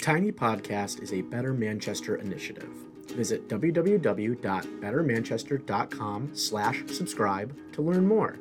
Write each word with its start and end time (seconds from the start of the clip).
Tiny 0.00 0.32
Podcast 0.32 1.02
is 1.02 1.12
a 1.12 1.20
Better 1.20 1.52
Manchester 1.52 2.16
initiative. 2.16 2.70
Visit 3.08 3.48
www.bettermanchester.com 3.48 6.30
slash 6.32 6.82
subscribe 6.86 7.54
to 7.72 7.82
learn 7.82 8.06
more. 8.06 8.38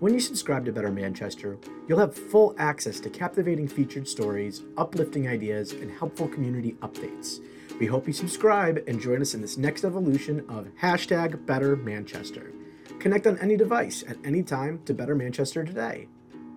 When 0.00 0.12
you 0.12 0.20
subscribe 0.20 0.64
to 0.64 0.72
Better 0.72 0.90
Manchester, 0.90 1.56
you'll 1.86 2.00
have 2.00 2.16
full 2.16 2.56
access 2.58 2.98
to 3.00 3.10
captivating 3.10 3.68
featured 3.68 4.08
stories, 4.08 4.64
uplifting 4.76 5.28
ideas, 5.28 5.70
and 5.70 5.92
helpful 5.92 6.26
community 6.26 6.72
updates. 6.80 7.38
We 7.78 7.86
hope 7.86 8.08
you 8.08 8.12
subscribe 8.12 8.82
and 8.88 9.00
join 9.00 9.22
us 9.22 9.34
in 9.34 9.42
this 9.42 9.56
next 9.56 9.84
evolution 9.84 10.40
of 10.48 10.66
hashtag 10.82 11.46
Better 11.46 11.76
Manchester. 11.76 12.50
Connect 12.98 13.28
on 13.28 13.38
any 13.38 13.56
device 13.56 14.02
at 14.08 14.16
any 14.24 14.42
time 14.42 14.80
to 14.86 14.94
Better 14.94 15.14
Manchester 15.14 15.62
today. 15.62 16.08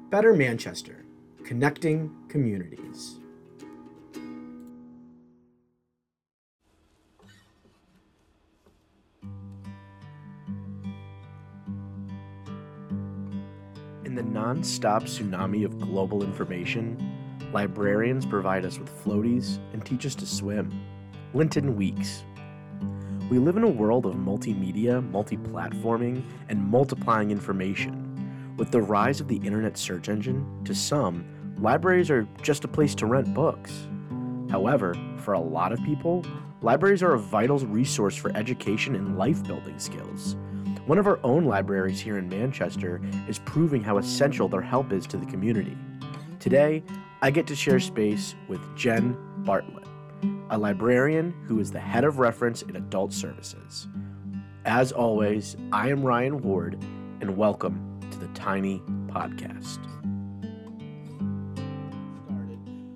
Better 0.10 0.34
Manchester, 0.34 1.06
connecting 1.44 2.10
communities. 2.30 3.20
In 14.14 14.18
the 14.18 14.32
non-stop 14.32 15.06
tsunami 15.06 15.66
of 15.66 15.80
global 15.80 16.22
information, 16.22 17.00
librarians 17.52 18.28
provide 18.28 18.64
us 18.64 18.78
with 18.78 19.04
floaties 19.04 19.58
and 19.74 19.84
teach 19.84 20.06
us 20.06 20.14
to 20.14 20.26
swim. 20.28 20.72
Linton 21.34 21.76
Weeks. 21.76 22.24
We 23.32 23.40
live 23.40 23.58
in 23.58 23.64
a 23.64 23.68
world 23.68 24.06
of 24.06 24.14
multimedia, 24.14 25.02
multi-platforming, 25.10 26.24
and 26.48 26.64
multiplying 26.64 27.32
information. 27.32 28.54
With 28.56 28.70
the 28.70 28.84
rise 28.84 29.20
of 29.20 29.28
the 29.28 29.38
internet 29.38 29.80
search 29.80 30.10
engine, 30.10 30.64
to 30.66 30.76
some, 30.76 31.26
libraries 31.58 32.12
are 32.12 32.28
just 32.44 32.66
a 32.66 32.68
place 32.68 32.94
to 32.94 33.08
rent 33.08 33.34
books. 33.34 33.88
However, 34.52 34.94
for 35.18 35.34
a 35.34 35.42
lot 35.42 35.72
of 35.72 35.84
people, 35.84 36.24
libraries 36.62 37.02
are 37.02 37.16
a 37.16 37.20
vital 37.20 37.58
resource 37.58 38.16
for 38.16 38.30
education 38.38 38.96
and 38.96 39.18
life 39.18 39.44
building 39.44 39.80
skills. 39.80 40.36
One 40.86 40.98
of 40.98 41.08
our 41.08 41.18
own 41.24 41.46
libraries 41.46 42.02
here 42.02 42.18
in 42.18 42.28
Manchester 42.28 43.00
is 43.30 43.40
proving 43.40 43.82
how 43.82 44.00
essential 44.00 44.50
their 44.50 44.60
help 44.60 44.92
is 44.92 45.08
to 45.08 45.18
the 45.18 45.26
community. 45.28 45.78
Today, 46.42 46.84
I 47.22 47.32
get 47.32 47.48
to 47.48 47.56
share 47.56 47.80
space 47.80 48.36
with 48.50 48.60
Jenn 48.76 49.16
Bartlett, 49.46 49.88
a 50.50 50.58
librarian 50.58 51.34
who 51.48 51.62
is 51.62 51.72
the 51.72 51.80
head 51.80 52.04
of 52.04 52.20
reference 52.20 52.64
in 52.64 52.76
adult 52.76 53.14
services. 53.14 53.88
As 54.66 54.92
always, 54.92 55.56
I 55.72 55.88
am 55.88 56.04
Ryan 56.04 56.42
Ward, 56.42 56.78
and 57.22 57.38
welcome 57.38 57.98
to 58.12 58.20
the 58.20 58.28
Tiny 58.34 58.80
Podcast. 59.08 59.80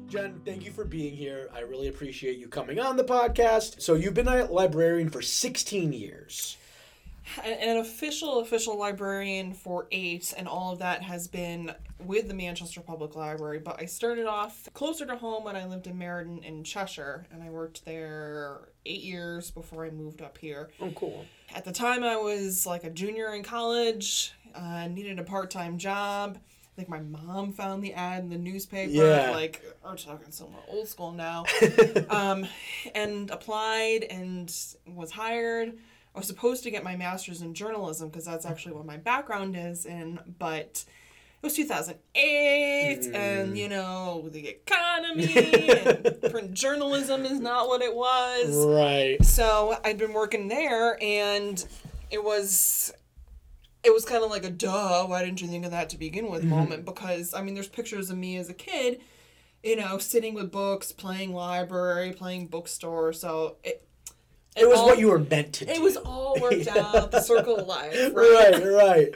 Jenn, 0.09 0.41
thank 0.43 0.65
you 0.65 0.71
for 0.71 0.83
being 0.83 1.15
here. 1.15 1.49
I 1.55 1.61
really 1.61 1.87
appreciate 1.87 2.37
you 2.37 2.49
coming 2.49 2.81
on 2.81 2.97
the 2.97 3.05
podcast. 3.05 3.81
So, 3.81 3.93
you've 3.93 4.13
been 4.13 4.27
a 4.27 4.43
librarian 4.51 5.09
for 5.09 5.21
16 5.21 5.93
years. 5.93 6.57
An 7.43 7.77
official 7.77 8.39
official 8.39 8.77
librarian 8.77 9.53
for 9.53 9.87
eight 9.91 10.33
and 10.37 10.47
all 10.47 10.73
of 10.73 10.79
that 10.79 11.01
has 11.03 11.27
been 11.27 11.71
with 12.05 12.27
the 12.27 12.33
manchester 12.33 12.81
public 12.81 13.15
library 13.15 13.59
but 13.59 13.79
i 13.81 13.85
started 13.85 14.25
off 14.25 14.67
closer 14.73 15.05
to 15.05 15.15
home 15.15 15.43
when 15.43 15.55
i 15.55 15.65
lived 15.65 15.87
in 15.87 15.97
meriden 15.97 16.43
in 16.43 16.63
cheshire 16.63 17.25
and 17.31 17.43
i 17.43 17.49
worked 17.49 17.83
there 17.85 18.69
eight 18.85 19.01
years 19.01 19.51
before 19.51 19.85
i 19.85 19.89
moved 19.89 20.21
up 20.21 20.37
here 20.37 20.69
Oh, 20.79 20.91
cool. 20.91 21.25
at 21.53 21.65
the 21.65 21.71
time 21.71 22.03
i 22.03 22.15
was 22.15 22.65
like 22.65 22.83
a 22.83 22.89
junior 22.89 23.33
in 23.33 23.43
college 23.43 24.31
uh, 24.55 24.87
needed 24.87 25.19
a 25.19 25.23
part-time 25.23 25.77
job 25.77 26.37
I 26.39 26.81
think 26.81 26.89
my 26.89 26.99
mom 26.99 27.53
found 27.53 27.83
the 27.83 27.95
ad 27.95 28.21
in 28.21 28.29
the 28.29 28.37
newspaper. 28.37 28.91
Yeah. 28.91 29.31
Like, 29.31 29.65
we're 29.83 29.95
talking 29.95 30.31
somewhere 30.31 30.61
old 30.67 30.87
school 30.87 31.11
now. 31.11 31.45
um, 32.11 32.45
and 32.93 33.31
applied 33.31 34.03
and 34.03 34.53
was 34.85 35.09
hired. 35.09 35.79
I 36.17 36.19
was 36.19 36.25
supposed 36.25 36.63
to 36.63 36.71
get 36.71 36.83
my 36.83 36.95
master's 36.95 37.43
in 37.43 37.53
journalism 37.53 38.09
because 38.09 38.25
that's 38.25 38.43
actually 38.43 38.73
what 38.73 38.87
my 38.87 38.97
background 38.97 39.55
is 39.55 39.85
in, 39.85 40.19
but 40.39 40.83
it 40.83 41.45
was 41.45 41.53
2008 41.53 42.99
mm. 43.01 43.13
and 43.13 43.55
you 43.55 43.69
know 43.69 44.27
the 44.31 44.47
economy 44.47 45.69
and 45.69 46.19
print 46.31 46.55
journalism 46.55 47.23
is 47.23 47.39
not 47.39 47.67
what 47.67 47.83
it 47.83 47.93
was. 47.93 48.65
Right. 48.65 49.23
so 49.23 49.77
i'd 49.85 49.99
been 49.99 50.11
working 50.11 50.47
there 50.47 50.97
and 51.03 51.63
it 52.09 52.23
was 52.23 52.91
it 53.83 53.93
was 53.93 54.03
kind 54.03 54.23
of 54.23 54.31
like 54.31 54.43
a 54.43 54.49
duh 54.49 55.05
why 55.05 55.23
didn't 55.23 55.39
you 55.39 55.47
think 55.47 55.65
of 55.65 55.71
that 55.71 55.89
to 55.89 55.99
begin 55.99 56.31
with 56.31 56.41
mm-hmm. 56.41 56.49
moment? 56.49 56.85
Because 56.85 57.35
i 57.35 57.43
mean 57.43 57.53
there's 57.53 57.67
pictures 57.67 58.09
of 58.09 58.17
me 58.17 58.37
as 58.37 58.49
a 58.49 58.55
kid 58.55 59.01
you 59.61 59.75
know 59.75 59.99
sitting 59.99 60.33
with 60.33 60.51
books 60.51 60.91
playing 60.91 61.31
library 61.31 62.11
playing 62.11 62.47
bookstore 62.47 63.13
so 63.13 63.57
it 63.63 63.86
It 64.57 64.67
was 64.69 64.79
all- 64.79 64.87
what 64.87 64.99
you 64.99 65.09
were 65.09 65.19
meant 65.19 65.53
to 65.53 65.65
do. 65.65 65.71
it 65.71 65.81
was 65.81 65.97
all 65.97 66.37
worked 66.39 66.67
out 66.75 67.11
the 67.11 67.21
circle 67.21 67.57
of 67.57 67.67
life 67.67 67.93
right, 68.13 68.51
right, 68.53 68.63
right. 68.63 69.09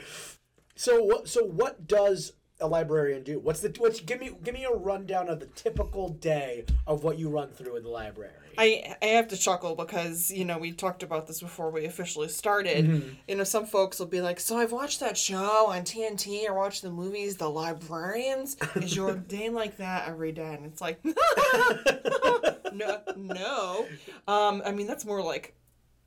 So 0.76 1.02
what? 1.02 1.28
So 1.28 1.44
what 1.44 1.86
does 1.86 2.32
a 2.60 2.66
librarian 2.66 3.22
do? 3.22 3.38
What's 3.38 3.60
the? 3.60 3.74
What's 3.78 4.00
give 4.00 4.20
me 4.20 4.30
give 4.42 4.54
me 4.54 4.64
a 4.64 4.70
rundown 4.74 5.28
of 5.28 5.40
the 5.40 5.46
typical 5.46 6.08
day 6.08 6.64
of 6.86 7.04
what 7.04 7.18
you 7.18 7.28
run 7.28 7.48
through 7.50 7.76
in 7.76 7.82
the 7.82 7.88
library. 7.88 8.32
I, 8.58 8.96
I 9.02 9.06
have 9.06 9.28
to 9.28 9.36
chuckle 9.36 9.74
because 9.74 10.30
you 10.30 10.44
know 10.44 10.58
we 10.58 10.72
talked 10.72 11.02
about 11.02 11.26
this 11.26 11.40
before 11.40 11.70
we 11.70 11.84
officially 11.84 12.28
started. 12.28 13.16
You 13.28 13.36
know, 13.36 13.44
some 13.44 13.66
folks 13.66 13.98
will 13.98 14.06
be 14.06 14.20
like, 14.20 14.38
"So 14.40 14.58
I've 14.58 14.72
watched 14.72 15.00
that 15.00 15.16
show 15.16 15.66
on 15.68 15.82
TNT 15.82 16.48
or 16.48 16.54
watched 16.54 16.82
the 16.82 16.90
movies, 16.90 17.36
The 17.36 17.48
Librarians. 17.48 18.56
Is 18.76 18.94
your 18.94 19.14
day 19.28 19.48
like 19.48 19.76
that 19.78 20.08
every 20.08 20.32
day?" 20.32 20.54
And 20.54 20.66
it's 20.66 20.80
like, 20.80 21.00
no, 22.72 23.00
no. 23.16 23.86
Um, 24.28 24.62
I 24.64 24.72
mean 24.72 24.86
that's 24.86 25.04
more 25.04 25.22
like 25.22 25.54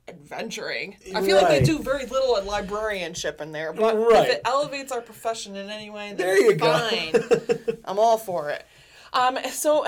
adventuring. 0.08 0.96
I 1.14 1.22
feel 1.22 1.36
like 1.36 1.48
they 1.48 1.62
do 1.62 1.80
very 1.80 2.06
little 2.06 2.36
at 2.36 2.46
librarianship 2.46 3.40
in 3.40 3.50
there, 3.52 3.72
but 3.72 3.96
Right. 3.96 4.28
if 4.28 4.34
it 4.36 4.40
elevates 4.44 4.92
our 4.92 5.00
profession 5.00 5.56
in 5.56 5.68
any 5.68 5.90
way, 5.90 6.08
then 6.12 6.16
There 6.18 6.38
you 6.40 6.54
go. 6.54 6.90
I'm 7.84 7.98
all 7.98 8.16
for 8.18 8.50
it. 8.50 8.64
Um, 9.12 9.36
so 9.50 9.84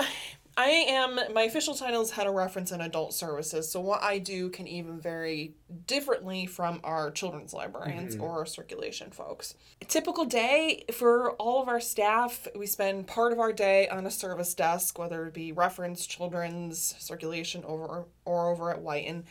I 0.59 0.71
am 0.89 1.17
my 1.33 1.43
official 1.43 1.73
title 1.73 2.01
is 2.01 2.11
head 2.11 2.27
of 2.27 2.33
reference 2.33 2.71
and 2.71 2.81
adult 2.81 3.13
services. 3.13 3.71
So 3.71 3.79
what 3.79 4.03
I 4.03 4.19
do 4.19 4.49
can 4.49 4.67
even 4.67 4.99
vary 4.99 5.53
differently 5.87 6.47
from 6.47 6.81
our 6.83 7.11
children's 7.11 7.53
librarians 7.53 8.17
or 8.17 8.39
our 8.39 8.45
circulation 8.45 9.09
folks. 9.09 9.53
A 9.81 9.85
typical 9.85 10.25
day 10.25 10.83
for 10.91 11.31
all 11.35 11.61
of 11.61 11.69
our 11.69 11.79
staff, 11.79 12.45
we 12.57 12.65
spend 12.65 13.07
part 13.07 13.31
of 13.31 13.39
our 13.39 13.53
day 13.53 13.87
on 13.87 14.05
a 14.05 14.11
service 14.11 14.53
desk, 14.53 14.99
whether 14.99 15.25
it 15.27 15.33
be 15.33 15.53
reference, 15.53 16.05
children's, 16.05 16.93
circulation 16.99 17.63
over 17.63 18.03
or 18.25 18.49
over 18.49 18.69
at 18.69 18.81
Whiton. 18.81 19.23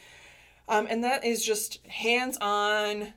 Um, 0.67 0.87
and 0.89 1.05
that 1.05 1.27
is 1.27 1.45
just 1.45 1.87
hands-on 1.89 3.13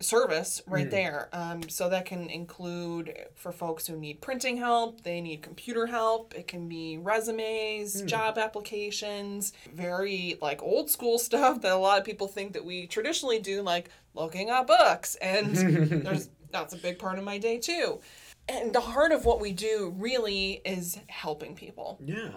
service 0.00 0.62
right 0.66 0.90
there. 0.90 1.28
Um, 1.32 1.68
so 1.68 1.88
that 1.88 2.06
can 2.06 2.30
include 2.30 3.14
for 3.34 3.50
folks 3.50 3.86
who 3.86 3.96
need 3.96 4.20
printing 4.20 4.56
help, 4.56 5.02
they 5.02 5.20
need 5.20 5.42
computer 5.42 5.86
help. 5.86 6.34
It 6.34 6.46
can 6.46 6.68
be 6.68 6.98
resumes, 6.98 8.02
job 8.02 8.38
applications, 8.38 9.52
very 9.74 10.38
like 10.40 10.62
old 10.62 10.90
school 10.90 11.18
stuff 11.18 11.60
that 11.62 11.72
a 11.72 11.76
lot 11.76 11.98
of 11.98 12.04
people 12.04 12.28
think 12.28 12.52
that 12.52 12.64
we 12.64 12.86
traditionally 12.86 13.38
do, 13.38 13.62
like 13.62 13.90
looking 14.14 14.50
up 14.50 14.68
books. 14.68 15.16
And 15.16 15.56
there's 16.04 16.28
that's 16.50 16.74
a 16.74 16.78
big 16.78 16.98
part 16.98 17.18
of 17.18 17.24
my 17.24 17.38
day 17.38 17.58
too. 17.58 18.00
And 18.48 18.72
the 18.72 18.80
heart 18.80 19.12
of 19.12 19.24
what 19.24 19.40
we 19.40 19.52
do 19.52 19.94
really 19.96 20.62
is 20.64 20.98
helping 21.08 21.54
people. 21.54 21.98
Yeah. 22.02 22.30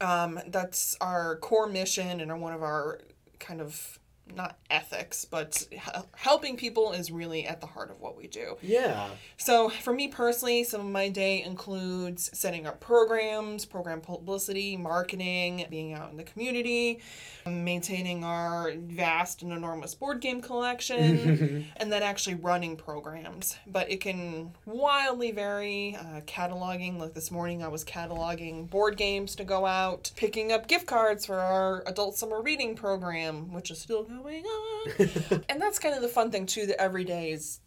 Um, 0.00 0.40
that's 0.46 0.96
our 1.00 1.36
core 1.36 1.66
mission 1.66 2.20
and 2.20 2.40
one 2.40 2.54
of 2.54 2.62
our 2.62 3.00
kind 3.38 3.60
of 3.60 3.98
not 4.34 4.58
ethics, 4.70 5.24
but 5.24 5.66
helping 6.14 6.56
people 6.56 6.92
is 6.92 7.10
really 7.10 7.46
at 7.46 7.60
the 7.60 7.66
heart 7.66 7.90
of 7.90 8.00
what 8.00 8.16
we 8.16 8.26
do. 8.26 8.56
Yeah. 8.62 9.08
So, 9.36 9.68
for 9.68 9.92
me 9.92 10.08
personally, 10.08 10.64
some 10.64 10.80
of 10.80 10.86
my 10.86 11.08
day 11.08 11.42
includes 11.42 12.30
setting 12.36 12.66
up 12.66 12.80
programs, 12.80 13.64
program 13.64 14.00
publicity, 14.00 14.76
marketing, 14.76 15.66
being 15.70 15.94
out 15.94 16.10
in 16.10 16.16
the 16.16 16.24
community, 16.24 17.00
maintaining 17.46 18.24
our 18.24 18.72
vast 18.76 19.42
and 19.42 19.52
enormous 19.52 19.94
board 19.94 20.20
game 20.20 20.40
collection, 20.40 21.66
and 21.76 21.92
then 21.92 22.02
actually 22.02 22.34
running 22.34 22.76
programs. 22.76 23.56
But 23.66 23.90
it 23.90 24.00
can 24.00 24.52
wildly 24.66 25.32
vary. 25.32 25.96
Uh, 25.98 26.20
cataloging, 26.26 26.98
like 26.98 27.14
this 27.14 27.30
morning, 27.30 27.62
I 27.62 27.68
was 27.68 27.84
cataloging 27.84 28.68
board 28.68 28.96
games 28.96 29.34
to 29.36 29.44
go 29.44 29.66
out, 29.66 30.10
picking 30.16 30.52
up 30.52 30.68
gift 30.68 30.86
cards 30.86 31.26
for 31.26 31.38
our 31.38 31.82
adult 31.86 32.16
summer 32.16 32.40
reading 32.40 32.74
program, 32.74 33.52
which 33.52 33.70
is 33.70 33.78
still 33.78 34.04
going 34.04 34.17
on. 34.24 35.44
and 35.48 35.60
that's 35.60 35.78
kind 35.78 35.94
of 35.94 36.02
the 36.02 36.08
fun 36.08 36.30
thing, 36.30 36.46
too, 36.46 36.66
that 36.66 36.80
every 36.80 37.04
day 37.04 37.32
is 37.32 37.60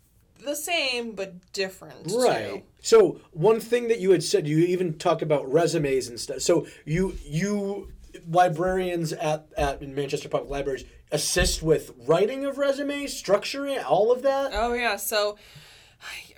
the 0.44 0.56
same 0.56 1.14
but 1.14 1.52
different. 1.54 2.12
Right. 2.12 2.56
Too. 2.56 2.64
So 2.82 3.22
one 3.32 3.60
thing 3.60 3.88
that 3.90 4.00
you 4.00 4.12
had 4.12 4.24
said, 4.24 4.48
you 4.48 4.60
even 4.60 4.98
talked 4.98 5.22
about 5.22 5.52
resumes 5.52 6.08
and 6.08 6.20
stuff. 6.20 6.42
So 6.42 6.68
you 6.86 7.16
you 7.24 7.92
librarians 8.30 9.14
at 9.14 9.48
at 9.58 9.82
Manchester 9.82 10.30
Public 10.30 10.50
Libraries 10.50 10.86
assist 11.12 11.62
with 11.62 11.92
writing 12.08 12.46
of 12.46 12.58
resumes, 12.58 13.14
structuring, 13.14 13.84
all 13.84 14.12
of 14.12 14.22
that. 14.24 14.52
Oh 14.54 14.74
yeah, 14.74 14.96
so 14.96 15.38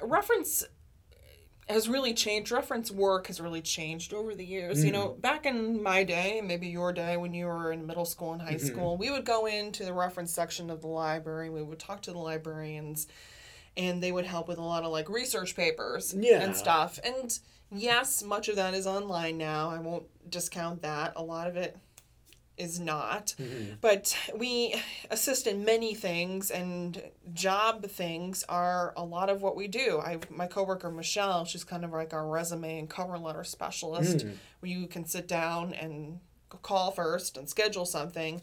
reference 0.01 0.65
has 1.67 1.87
really 1.87 2.13
changed. 2.13 2.51
Reference 2.51 2.91
work 2.91 3.27
has 3.27 3.39
really 3.39 3.61
changed 3.61 4.13
over 4.13 4.35
the 4.35 4.45
years. 4.45 4.83
You 4.83 4.91
know, 4.91 5.09
mm. 5.09 5.21
back 5.21 5.45
in 5.45 5.81
my 5.81 6.03
day, 6.03 6.41
maybe 6.43 6.67
your 6.67 6.93
day 6.93 7.17
when 7.17 7.33
you 7.33 7.45
were 7.45 7.71
in 7.71 7.85
middle 7.85 8.05
school 8.05 8.33
and 8.33 8.41
high 8.41 8.55
mm-hmm. 8.55 8.67
school, 8.67 8.97
we 8.97 9.09
would 9.09 9.25
go 9.25 9.45
into 9.45 9.85
the 9.85 9.93
reference 9.93 10.33
section 10.33 10.69
of 10.69 10.81
the 10.81 10.87
library. 10.87 11.49
We 11.49 11.61
would 11.61 11.79
talk 11.79 12.01
to 12.03 12.11
the 12.11 12.19
librarians, 12.19 13.07
and 13.77 14.01
they 14.01 14.11
would 14.11 14.25
help 14.25 14.47
with 14.47 14.57
a 14.57 14.63
lot 14.63 14.83
of 14.83 14.91
like 14.91 15.09
research 15.09 15.55
papers 15.55 16.13
Yeah. 16.17 16.41
and 16.41 16.55
stuff. 16.55 16.99
And 17.03 17.37
yes, 17.71 18.23
much 18.23 18.49
of 18.49 18.55
that 18.57 18.73
is 18.73 18.85
online 18.85 19.37
now. 19.37 19.69
I 19.69 19.79
won't 19.79 20.05
discount 20.29 20.81
that. 20.81 21.13
A 21.15 21.23
lot 21.23 21.47
of 21.47 21.55
it 21.55 21.77
is 22.57 22.79
not. 22.79 23.35
But 23.81 24.15
we 24.35 24.75
assist 25.09 25.47
in 25.47 25.65
many 25.65 25.93
things, 25.93 26.51
and 26.51 27.01
job 27.33 27.85
things 27.85 28.43
are 28.47 28.93
a 28.95 29.03
lot 29.03 29.29
of 29.29 29.41
what 29.41 29.55
we 29.55 29.67
do. 29.67 29.99
I 29.99 30.19
my 30.29 30.47
coworker 30.47 30.91
Michelle, 30.91 31.45
she's 31.45 31.63
kind 31.63 31.83
of 31.83 31.91
like 31.91 32.13
our 32.13 32.27
resume 32.27 32.79
and 32.79 32.89
cover 32.89 33.17
letter 33.17 33.43
specialist, 33.43 34.19
mm. 34.19 34.33
where 34.59 34.71
you 34.71 34.87
can 34.87 35.05
sit 35.05 35.27
down 35.27 35.73
and 35.73 36.19
call 36.61 36.91
first 36.91 37.37
and 37.37 37.49
schedule 37.49 37.85
something. 37.85 38.41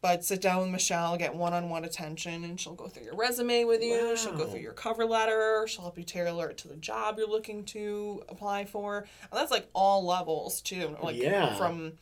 But 0.00 0.24
sit 0.24 0.40
down 0.40 0.62
with 0.62 0.70
Michelle, 0.70 1.16
get 1.16 1.32
one 1.32 1.52
on 1.52 1.70
one 1.70 1.84
attention, 1.84 2.42
and 2.42 2.60
she'll 2.60 2.74
go 2.74 2.88
through 2.88 3.04
your 3.04 3.14
resume 3.14 3.62
with 3.62 3.84
you. 3.84 4.16
She'll 4.16 4.36
go 4.36 4.46
through 4.48 4.58
your 4.58 4.72
cover 4.72 5.04
letter. 5.04 5.64
She'll 5.68 5.82
help 5.82 5.96
you 5.96 6.02
tailor 6.02 6.48
it 6.50 6.58
to 6.58 6.68
the 6.68 6.74
job 6.74 7.18
you're 7.18 7.28
looking 7.28 7.64
to 7.66 8.24
apply 8.28 8.64
for. 8.64 8.98
And 8.98 9.40
that's 9.40 9.52
like 9.52 9.68
all 9.72 10.04
levels 10.04 10.60
too. 10.60 10.96
Like 11.00 11.14
Yeah. 11.14 11.56
from 11.56 11.92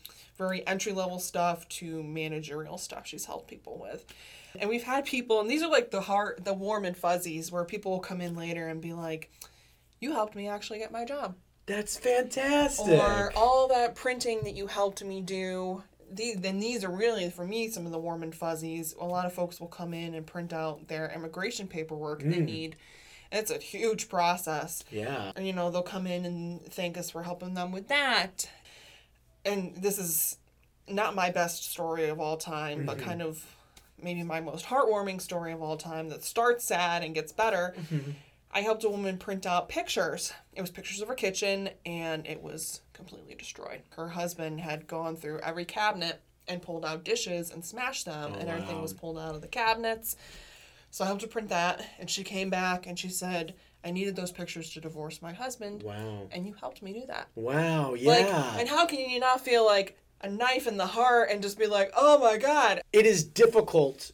very 0.41 0.67
entry 0.67 0.93
level 0.93 1.19
stuff 1.19 1.69
to 1.69 2.03
managerial 2.03 2.79
stuff 2.79 3.07
she's 3.07 3.27
helped 3.27 3.47
people 3.47 3.79
with. 3.79 4.07
And 4.59 4.71
we've 4.71 4.83
had 4.83 5.05
people, 5.05 5.39
and 5.39 5.49
these 5.49 5.63
are 5.63 5.71
like 5.71 5.91
the 5.91 6.01
heart, 6.01 6.45
the 6.45 6.55
warm 6.55 6.87
and 6.87 6.97
fuzzies, 6.97 7.53
where 7.53 7.65
people 7.65 7.93
will 7.93 8.01
come 8.01 8.23
in 8.23 8.35
later 8.35 8.67
and 8.67 8.81
be 8.81 8.95
like, 8.95 9.31
"You 10.01 10.13
helped 10.13 10.35
me 10.35 10.49
actually 10.49 10.79
get 10.79 10.91
my 10.91 11.05
job," 11.05 11.37
That's 11.67 11.99
fantastic. 11.99 13.01
or 13.01 13.33
all 13.37 13.69
that 13.69 13.95
printing 13.95 14.41
that 14.45 14.57
you 14.57 14.67
helped 14.67 15.05
me 15.05 15.21
do. 15.21 15.85
These, 16.11 16.37
then 16.39 16.59
these 16.59 16.83
are 16.83 16.91
really 16.91 17.31
for 17.31 17.47
me 17.47 17.69
some 17.69 17.87
of 17.87 17.93
the 17.93 17.99
warm 17.99 18.25
and 18.25 18.35
fuzzies. 18.35 18.97
A 18.99 19.05
lot 19.05 19.27
of 19.27 19.33
folks 19.33 19.61
will 19.61 19.69
come 19.69 19.95
in 19.95 20.15
and 20.15 20.27
print 20.27 20.53
out 20.53 20.89
their 20.89 21.13
immigration 21.15 21.69
paperwork 21.69 22.23
they 22.23 22.39
mm. 22.39 22.47
need. 22.47 22.77
It's 23.31 23.53
a 23.53 23.59
huge 23.59 24.09
process. 24.09 24.83
yeah. 24.91 25.31
And, 25.37 25.47
you 25.47 25.53
know, 25.53 25.71
they'll 25.71 25.83
come 25.83 26.07
in 26.09 26.25
and 26.25 26.61
thank 26.67 26.99
us 26.99 27.11
for 27.11 27.23
helping 27.23 27.55
them 27.55 27.71
with 27.71 27.87
that. 27.87 28.51
And 29.45 29.75
this 29.77 29.99
is 29.99 30.37
not 30.89 31.15
my 31.15 31.31
best 31.31 31.71
story 31.71 32.09
of 32.09 32.21
all 32.21 32.37
time, 32.37 32.85
but 32.85 32.99
mm-hmm. 32.99 33.07
kind 33.07 33.23
of 33.23 33.45
maybe 34.03 34.23
my 34.23 34.41
most 34.41 34.67
heartwarming 34.67 35.21
story 35.21 35.53
of 35.53 35.63
all 35.63 35.77
time 35.77 36.09
that 36.09 36.25
starts 36.25 36.65
sad 36.65 37.03
and 37.03 37.15
gets 37.15 37.33
better. 37.33 37.75
Mm-hmm. 37.79 38.11
I 38.53 38.63
helped 38.63 38.85
a 38.85 38.89
woman 38.89 39.17
print 39.19 39.47
out 39.47 39.69
pictures. 39.69 40.33
It 40.55 40.61
was 40.61 40.71
pictures 40.71 41.01
of 41.01 41.09
her 41.09 41.15
kitchen 41.15 41.71
and 41.87 42.27
it 42.27 42.43
was 42.43 42.81
completely 42.93 43.35
destroyed. 43.35 43.83
Her 43.97 44.09
husband 44.09 44.61
had 44.61 44.87
gone 44.87 45.17
through 45.17 45.39
every 45.41 45.65
cabinet 45.65 46.21
and 46.49 46.61
pulled 46.61 46.85
out 46.85 47.05
dishes 47.05 47.53
and 47.53 47.65
smashed 47.65 48.07
them, 48.07 48.33
oh, 48.35 48.39
and 48.39 48.49
everything 48.49 48.77
wow. 48.77 48.83
was 48.83 48.93
pulled 48.93 49.19
out 49.19 49.37
of 49.37 49.41
the 49.41 49.49
cabinets. 49.49 50.17
So 50.91 51.05
I 51.05 51.07
helped 51.07 51.23
her 51.23 51.29
print 51.29 51.51
that, 51.51 51.87
and 52.01 52.11
she 52.11 52.25
came 52.25 52.51
back 52.51 52.89
and 52.89 52.99
she 52.99 53.09
said, 53.09 53.55
I 53.85 53.91
needed 53.91 54.15
those 54.17 54.31
pictures 54.33 54.71
to 54.75 54.81
divorce 54.81 55.23
my 55.23 55.33
husband, 55.33 55.83
Wow. 55.83 56.29
and 56.33 56.47
you 56.47 56.53
helped 56.55 56.83
me 56.83 56.93
do 56.93 57.07
that. 57.07 57.29
Wow. 57.35 57.95
Yeah. 57.95 58.11
Like, 58.11 58.27
and 58.61 58.69
how 58.69 58.87
can 58.87 58.99
you 59.01 59.19
not 59.21 59.41
feel 59.41 59.65
like 59.65 59.97
a 60.21 60.29
knife 60.29 60.67
in 60.67 60.77
the 60.77 60.87
heart 60.87 61.31
and 61.31 61.43
just 61.43 61.59
be 61.59 61.67
like, 61.67 61.91
oh 61.97 62.19
my 62.19 62.37
God? 62.37 62.83
it 62.93 63.07
is 63.07 63.25
difficult 63.25 64.13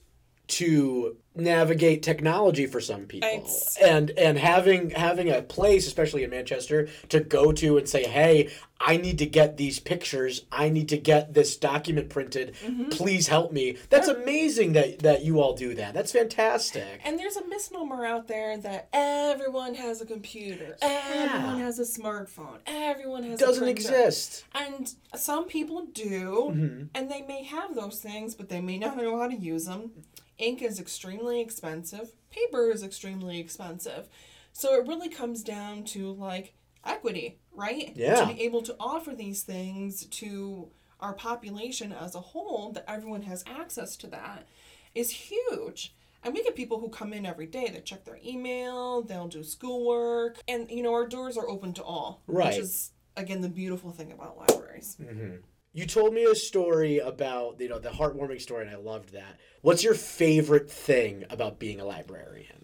to 0.49 1.17
navigate 1.37 2.03
technology 2.03 2.67
for 2.67 2.81
some 2.81 3.07
people. 3.07 3.29
It's- 3.29 3.77
and 3.83 4.11
and 4.11 4.39
having 4.39 4.91
having 4.91 5.31
a 5.31 5.43
place 5.43 5.87
especially 5.87 6.25
in 6.25 6.31
Manchester 6.31 6.89
to 7.11 7.21
go 7.21 7.53
to 7.53 7.79
and 7.79 7.89
say 7.89 8.05
hey 8.07 8.51
I 8.79 8.99
need 8.99 9.17
to 9.21 9.27
get 9.27 9.57
these 9.57 9.81
pictures. 9.81 10.45
I 10.53 10.69
need 10.69 10.91
to 10.91 10.99
get 10.99 11.33
this 11.33 11.57
document 11.57 12.11
printed. 12.11 12.55
Mm-hmm. 12.63 12.91
please 12.91 13.27
help 13.29 13.51
me. 13.51 13.79
That's 13.89 14.09
amazing 14.09 14.75
that 14.75 14.99
that 15.01 15.25
you 15.25 15.41
all 15.41 15.55
do 15.55 15.75
that. 15.77 15.95
That's 15.95 16.13
fantastic. 16.13 17.01
And 17.05 17.19
there's 17.19 17.37
a 17.37 17.47
misnomer 17.47 18.05
out 18.05 18.29
there 18.29 18.59
that 18.59 18.89
everyone 18.93 19.75
has 19.77 20.03
a 20.03 20.07
computer, 20.07 20.77
everyone 20.83 21.59
has 21.61 21.79
a 21.79 21.85
smartphone, 21.85 22.59
everyone 22.67 23.23
has 23.25 23.39
doesn't 23.41 23.67
exist. 23.69 24.45
And 24.55 24.93
some 25.15 25.45
people 25.47 25.87
do, 25.93 26.51
Mm-hmm. 26.53 26.85
and 26.95 27.11
they 27.11 27.23
may 27.23 27.45
have 27.45 27.75
those 27.75 27.99
things, 28.01 28.35
but 28.35 28.49
they 28.49 28.61
may 28.61 28.79
not 28.79 28.97
know 28.97 29.19
how 29.19 29.29
to 29.29 29.37
use 29.37 29.65
them. 29.65 29.91
Ink 30.39 30.63
is 30.63 30.79
extremely 30.79 31.41
expensive, 31.41 32.13
paper 32.31 32.71
is 32.71 32.83
extremely 32.83 33.39
expensive. 33.39 34.09
So 34.53 34.75
it 34.75 34.87
really 34.87 35.09
comes 35.09 35.43
down 35.43 35.85
to 35.85 36.13
like 36.13 36.55
equity, 36.85 37.39
right? 37.53 37.93
Yeah. 37.95 38.21
To 38.21 38.33
be 38.33 38.43
able 38.43 38.63
to 38.63 38.77
offer 38.79 39.15
these 39.15 39.43
things 39.43 40.07
to 40.07 40.69
our 41.01 41.13
population 41.13 41.93
as 41.93 42.15
a 42.15 42.21
whole, 42.21 42.73
that 42.73 42.91
everyone 42.91 43.23
has 43.23 43.45
access 43.47 43.97
to 43.99 44.07
that, 44.09 44.47
is 44.95 45.11
huge. 45.11 45.95
And 46.23 46.35
we 46.35 46.43
get 46.43 46.57
people 46.57 46.81
who 46.81 46.89
come 46.89 47.13
in 47.13 47.27
every 47.27 47.47
day 47.47 47.69
that 47.69 47.85
check 47.85 48.05
their 48.05 48.19
email, 48.25 49.03
they'll 49.03 49.29
do 49.29 49.45
schoolwork, 49.45 50.39
and 50.49 50.71
you 50.71 50.83
know, 50.83 50.93
our 50.93 51.07
doors 51.07 51.37
are 51.37 51.49
open 51.49 51.73
to 51.75 51.85
all. 51.85 52.23
Right. 52.27 52.47
Which 52.47 52.57
is 52.59 52.93
again 53.17 53.43
the 53.43 53.49
beautiful 53.49 53.91
thing 53.91 54.11
about 54.13 54.39
libraries. 54.39 54.97
Mm-hmm. 55.01 55.37
You 55.77 55.87
told 55.87 56.13
me 56.13 56.25
a 56.25 56.35
story 56.35 56.99
about 56.99 57.61
you 57.61 57.69
know 57.69 57.79
the 57.79 57.91
heartwarming 57.91 58.41
story 58.41 58.67
and 58.67 58.75
I 58.75 58.79
loved 58.79 59.13
that 59.13 59.39
what's 59.61 59.85
your 59.85 59.95
favorite 59.95 60.71
thing 60.71 61.25
about 61.31 61.59
being 61.59 61.81
a 61.81 61.85
librarian 61.85 62.57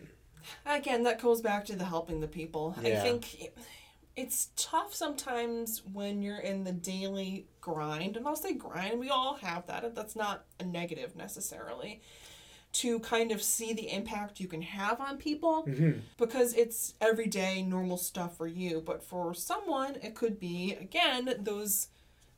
Again, 0.66 1.04
that 1.04 1.20
goes 1.20 1.40
back 1.40 1.64
to 1.66 1.76
the 1.76 1.84
helping 1.84 2.20
the 2.20 2.28
people. 2.28 2.74
I 2.78 2.94
think 2.96 3.52
it's 4.16 4.50
tough 4.56 4.94
sometimes 4.94 5.82
when 5.92 6.22
you're 6.22 6.38
in 6.38 6.64
the 6.64 6.72
daily 6.72 7.46
grind, 7.60 8.16
and 8.16 8.26
I'll 8.26 8.36
say 8.36 8.54
grind, 8.54 9.00
we 9.00 9.08
all 9.08 9.36
have 9.36 9.66
that. 9.66 9.94
That's 9.94 10.16
not 10.16 10.44
a 10.60 10.64
negative 10.64 11.16
necessarily. 11.16 12.00
To 12.76 13.00
kind 13.00 13.32
of 13.32 13.42
see 13.42 13.74
the 13.74 13.92
impact 13.92 14.40
you 14.40 14.48
can 14.48 14.62
have 14.62 14.98
on 14.98 15.18
people 15.18 15.64
mm-hmm. 15.68 15.98
because 16.16 16.54
it's 16.54 16.94
everyday 17.02 17.60
normal 17.60 17.98
stuff 17.98 18.38
for 18.38 18.46
you. 18.46 18.82
But 18.84 19.04
for 19.04 19.34
someone, 19.34 19.96
it 20.02 20.14
could 20.14 20.40
be, 20.40 20.74
again, 20.80 21.34
those 21.40 21.88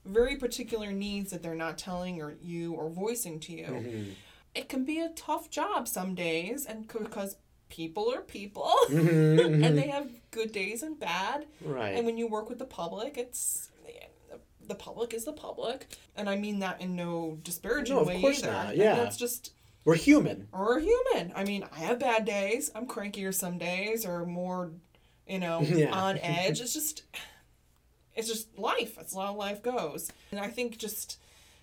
very 0.04 0.36
particular 0.36 0.92
needs 0.92 1.30
that 1.30 1.42
they're 1.42 1.54
not 1.54 1.78
telling 1.78 2.20
or 2.20 2.34
you 2.42 2.72
or 2.74 2.90
voicing 2.90 3.40
to 3.40 3.52
you. 3.52 3.66
Mm-hmm. 3.66 4.10
It 4.54 4.68
can 4.68 4.84
be 4.84 5.00
a 5.00 5.08
tough 5.10 5.50
job 5.50 5.88
some 5.88 6.14
days 6.14 6.66
and 6.66 6.86
because 6.86 7.36
people 7.70 8.12
are 8.14 8.20
people. 8.20 8.72
Mm-hmm, 8.88 9.08
mm-hmm. 9.08 9.64
And 9.64 9.76
they 9.78 9.88
have 9.88 10.08
good 10.30 10.52
days 10.52 10.82
and 10.82 10.98
bad. 10.98 11.46
Right. 11.64 11.96
And 11.96 12.06
when 12.06 12.18
you 12.18 12.26
work 12.28 12.48
with 12.48 12.58
the 12.58 12.64
public 12.64 13.16
it's 13.18 13.70
the 14.66 14.74
public 14.74 15.12
is 15.12 15.24
the 15.24 15.32
public. 15.32 15.86
And 16.16 16.28
i 16.28 16.36
mean 16.36 16.60
that 16.60 16.80
in 16.80 16.96
no 16.96 17.38
disparaging 17.42 17.96
No, 17.96 18.02
of 18.02 18.06
way 18.08 18.20
course 18.20 18.42
either. 18.42 18.52
not, 18.52 18.68
And 18.70 18.78
yeah. 18.78 18.94
that's 18.96 19.16
just 19.16 19.52
we're 19.84 19.96
human. 19.96 20.48
We're 20.52 20.80
human. 20.80 21.32
I 21.36 21.44
mean 21.44 21.64
i 21.74 21.78
have 21.80 21.98
bad 21.98 22.24
days. 22.24 22.70
I'm 22.74 22.86
crankier 22.86 23.34
some 23.34 23.58
days 23.58 24.06
or 24.06 24.24
more 24.24 24.70
you 25.26 25.38
know 25.38 25.60
Yeah. 25.62 25.90
on 25.92 26.18
edge. 26.18 26.60
It's 26.60 26.72
just 26.72 27.02
it's 28.14 28.28
just 28.28 28.56
life. 28.58 28.96
It's 28.98 29.14
how 29.16 29.34
life 29.34 29.62
goes. 29.62 30.10
And 30.30 30.40
i 30.40 30.48
think 30.48 30.78
just 30.78 31.18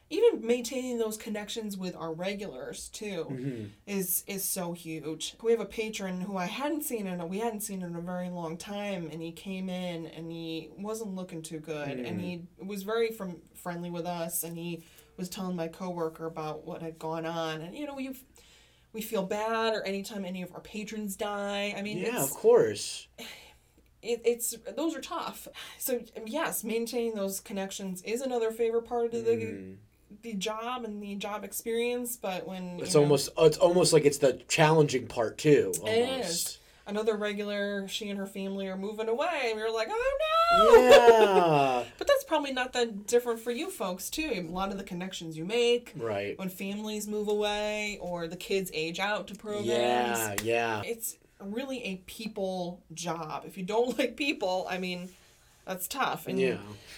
even 0.10 0.46
maintaining 0.46 0.98
those 0.98 1.16
connections 1.16 1.78
with 1.78 1.96
our 1.96 2.12
regulars 2.12 2.90
too 2.90 3.28
Mm-hmm. 3.30 3.64
is 3.88 4.26
is 4.28 4.44
so 4.44 4.74
huge. 4.74 5.36
We 5.42 5.52
have 5.52 5.62
a 5.62 5.66
patron 5.66 6.20
who 6.22 6.36
i 6.36 6.46
hadn't 6.48 6.84
seen 6.84 7.08
in 7.08 7.22
a 7.22 7.26
we 7.26 7.40
hadn't 7.40 7.62
seen 7.62 7.82
in 7.82 7.96
a 7.96 8.02
very 8.02 8.30
long 8.30 8.58
time 8.58 9.10
and 9.12 9.22
he 9.22 9.32
came 9.32 9.70
in 9.70 10.08
and 10.08 10.30
he 10.32 10.70
wasn't 10.78 11.16
looking 11.16 11.42
too 11.42 11.60
good. 11.60 11.90
And 12.08 12.20
he 12.20 12.44
was 12.58 12.84
very 12.84 13.12
from 13.12 13.38
friendly 13.56 13.90
with 13.90 14.06
us 14.06 14.44
and 14.44 14.58
he 14.58 14.84
was 15.18 15.30
telling 15.30 15.56
my 15.56 15.68
coworker 15.70 16.26
about 16.26 16.66
what 16.66 16.82
had 16.82 17.00
gone 17.00 17.26
on. 17.26 17.62
And 17.62 17.74
you 17.78 17.86
know 17.88 17.98
you 17.98 18.16
we 18.94 19.02
feel 19.02 19.24
bad 19.24 19.74
or 19.74 19.84
anytime 19.84 20.26
any 20.26 20.42
of 20.42 20.52
our 20.54 20.60
patrons 20.60 21.16
die. 21.16 21.74
I 21.78 21.82
mean 21.82 22.00
yeah 22.00 22.22
of 22.22 22.32
course 22.32 23.08
it, 24.02 24.22
it's 24.26 24.56
those 24.76 24.96
are 24.96 25.02
tough 25.02 25.48
so 25.78 25.96
um, 26.18 26.24
yes 26.26 26.64
maintaining 26.64 27.16
those 27.16 27.40
connections 27.40 28.02
is 28.04 28.22
another 28.22 28.52
favorite 28.52 28.84
part 28.84 29.14
of 29.14 29.26
the 29.26 29.32
mm. 29.32 29.76
the 30.24 30.34
job 30.34 30.84
and 30.84 31.02
the 31.02 31.16
job 31.16 31.44
experience 31.44 32.18
but 32.18 32.48
when 32.48 32.80
It's 32.80 32.96
know, 32.96 33.02
almost 33.02 33.30
uh, 33.38 33.46
it's 33.46 33.58
almost 33.58 33.94
like 33.94 34.06
it's 34.06 34.18
the 34.18 34.34
challenging 34.48 35.08
part 35.08 35.38
too. 35.38 35.72
Almost. 35.80 35.88
it 35.88 36.26
is 36.26 36.58
another 36.88 37.16
regular 37.16 37.88
she 37.88 38.10
and 38.10 38.18
her 38.18 38.26
family 38.26 38.68
are 38.68 38.76
moving 38.76 39.08
away 39.08 39.46
and 39.46 39.56
we 39.56 39.62
are 39.62 39.72
like 39.72 39.88
oh 39.90 40.18
no 40.52 40.82
Yeah. 40.82 41.84
but 41.98 42.08
that's 42.08 42.24
probably 42.24 42.52
not 42.54 42.74
that 42.74 43.06
different 43.08 43.40
for 43.40 43.52
you 43.52 43.70
folks 43.70 44.10
too 44.10 44.32
a 44.36 44.42
lot 44.52 44.72
of 44.72 44.78
the 44.78 44.84
connections 44.84 45.38
you 45.38 45.46
make 45.46 45.94
right. 45.96 46.38
when 46.40 46.50
families 46.50 47.08
move 47.08 47.28
away 47.28 48.00
or 48.02 48.28
the 48.28 48.36
kids 48.36 48.72
age 48.74 49.00
out 49.00 49.28
to 49.28 49.36
programs 49.36 49.68
Yeah. 49.68 50.36
Yeah. 50.44 50.82
it's 50.84 51.18
really 51.44 51.84
a 51.84 51.96
people 52.08 52.82
job. 52.94 53.44
If 53.46 53.58
you 53.58 53.64
don't 53.64 53.98
like 54.00 54.16
people, 54.16 54.68
I 54.70 54.78
mean, 54.78 55.10
That's 55.66 55.88
tough. 55.88 56.28
And 56.28 56.40
Yeah. 56.40 56.58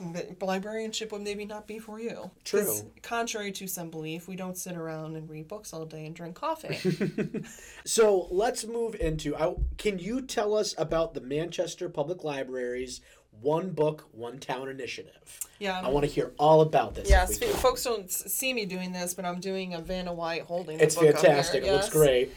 the 0.00 0.36
librarianship 0.40 1.12
would 1.12 1.22
maybe 1.22 1.44
not 1.44 1.66
be 1.66 1.78
for 1.78 2.00
you. 2.00 2.30
True. 2.44 2.90
Contrary 3.02 3.52
to 3.52 3.66
some 3.68 3.88
belief, 3.90 4.26
we 4.28 4.34
don't 4.36 4.56
sit 4.58 4.76
around 4.76 5.16
and 5.16 5.30
read 5.30 5.46
books 5.48 5.72
all 5.72 5.86
day 5.86 6.04
and 6.06 6.14
drink 6.14 6.34
coffee. 6.34 6.78
So 7.84 8.28
let's 8.30 8.66
move 8.66 8.94
into. 8.96 9.34
I, 9.36 9.54
can 9.78 9.98
you 9.98 10.20
tell 10.22 10.54
us 10.54 10.74
about 10.76 11.14
the 11.14 11.20
Manchester 11.20 11.88
Public 11.88 12.22
Library's 12.24 13.00
One 13.40 13.70
Book, 13.70 14.06
One 14.12 14.38
Town 14.38 14.68
initiative? 14.68 15.40
Yeah. 15.58 15.80
I 15.80 15.88
want 15.88 16.04
to 16.04 16.10
hear 16.10 16.32
all 16.38 16.60
about 16.60 16.94
this. 16.96 17.08
Yes, 17.08 17.38
folks 17.60 17.84
don't 17.84 18.10
see 18.10 18.52
me 18.52 18.66
doing 18.66 18.92
this, 18.92 19.14
but 19.14 19.24
I'm 19.24 19.40
doing 19.40 19.72
a 19.74 19.80
Vanna 19.80 20.12
White 20.12 20.42
holding. 20.42 20.80
It's 20.80 20.96
fantastic. 20.96 21.64
It 21.64 21.72
looks 21.72 21.88
great. 21.88 22.32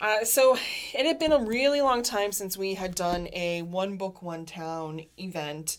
Uh, 0.00 0.24
so 0.24 0.56
it 0.94 1.06
had 1.06 1.18
been 1.18 1.32
a 1.32 1.40
really 1.40 1.80
long 1.80 2.02
time 2.02 2.30
since 2.30 2.56
we 2.56 2.74
had 2.74 2.94
done 2.94 3.28
a 3.32 3.62
one 3.62 3.96
book 3.96 4.22
one 4.22 4.46
town 4.46 5.02
event 5.18 5.78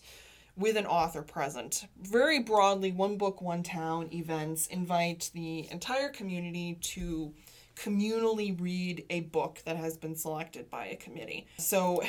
with 0.56 0.76
an 0.76 0.86
author 0.86 1.22
present. 1.22 1.86
Very 2.02 2.40
broadly 2.40 2.92
one 2.92 3.16
book 3.16 3.40
one 3.40 3.62
town 3.62 4.10
events 4.12 4.66
invite 4.66 5.30
the 5.32 5.66
entire 5.70 6.10
community 6.10 6.78
to 6.82 7.32
communally 7.76 8.60
read 8.60 9.06
a 9.08 9.20
book 9.20 9.62
that 9.64 9.76
has 9.76 9.96
been 9.96 10.14
selected 10.14 10.70
by 10.70 10.86
a 10.86 10.96
committee. 10.96 11.46
So 11.56 12.02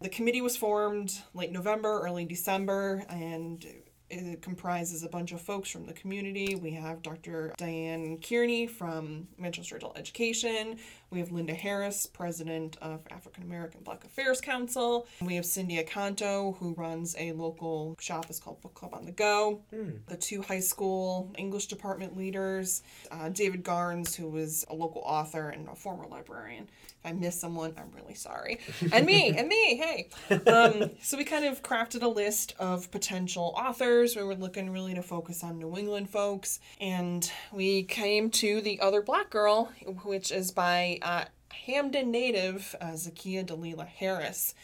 the 0.00 0.08
committee 0.08 0.40
was 0.40 0.56
formed 0.56 1.20
late 1.34 1.50
november 1.50 2.00
early 2.00 2.24
december 2.24 3.04
and 3.08 3.66
it 4.08 4.42
comprises 4.42 5.02
a 5.02 5.08
bunch 5.08 5.32
of 5.32 5.40
folks 5.40 5.68
from 5.70 5.86
the 5.86 5.92
community. 5.92 6.54
We 6.54 6.72
have 6.72 7.02
Dr. 7.02 7.52
Diane 7.56 8.18
Kearney 8.18 8.66
from 8.66 9.26
Manchester 9.38 9.76
Adult 9.76 9.98
Education. 9.98 10.78
We 11.10 11.18
have 11.20 11.30
Linda 11.32 11.54
Harris, 11.54 12.06
president 12.06 12.76
of 12.82 13.00
African 13.10 13.42
American 13.44 13.80
Black 13.82 14.04
Affairs 14.04 14.40
Council. 14.40 15.06
We 15.20 15.34
have 15.36 15.46
Cindy 15.46 15.82
Acanto, 15.82 16.56
who 16.58 16.74
runs 16.74 17.14
a 17.18 17.32
local 17.32 17.96
shop. 18.00 18.26
It's 18.28 18.38
called 18.40 18.60
Book 18.60 18.74
Club 18.74 18.94
on 18.94 19.04
the 19.04 19.12
Go. 19.12 19.62
The 20.08 20.16
two 20.16 20.42
high 20.42 20.60
school 20.60 21.32
English 21.38 21.66
department 21.66 22.16
leaders. 22.16 22.82
Uh, 23.10 23.28
David 23.28 23.64
Garnes, 23.64 24.14
who 24.14 24.36
is 24.36 24.64
a 24.68 24.74
local 24.74 25.02
author 25.02 25.48
and 25.50 25.68
a 25.68 25.74
former 25.74 26.06
librarian. 26.06 26.68
If 26.88 27.06
I 27.06 27.12
miss 27.12 27.38
someone, 27.40 27.74
I'm 27.78 27.90
really 27.94 28.14
sorry. 28.14 28.60
And 28.92 29.06
me, 29.06 29.30
and 29.36 29.48
me, 29.48 29.76
hey. 29.76 30.08
Um, 30.46 30.90
so 31.02 31.16
we 31.16 31.24
kind 31.24 31.44
of 31.44 31.62
crafted 31.62 32.02
a 32.02 32.08
list 32.08 32.54
of 32.58 32.90
potential 32.90 33.52
authors. 33.56 33.95
We 33.96 34.22
were 34.22 34.34
looking 34.34 34.70
really 34.70 34.94
to 34.94 35.02
focus 35.02 35.42
on 35.42 35.58
New 35.58 35.76
England 35.76 36.10
folks. 36.10 36.60
And 36.80 37.30
we 37.50 37.82
came 37.84 38.30
to 38.32 38.60
The 38.60 38.78
Other 38.80 39.00
Black 39.00 39.30
Girl, 39.30 39.72
which 40.04 40.30
is 40.30 40.50
by 40.50 40.98
uh, 41.00 41.24
Hamden 41.66 42.10
native 42.10 42.76
uh, 42.80 42.88
Zakia 42.88 43.44
Dalila 43.44 43.86
Harris. 43.86 44.54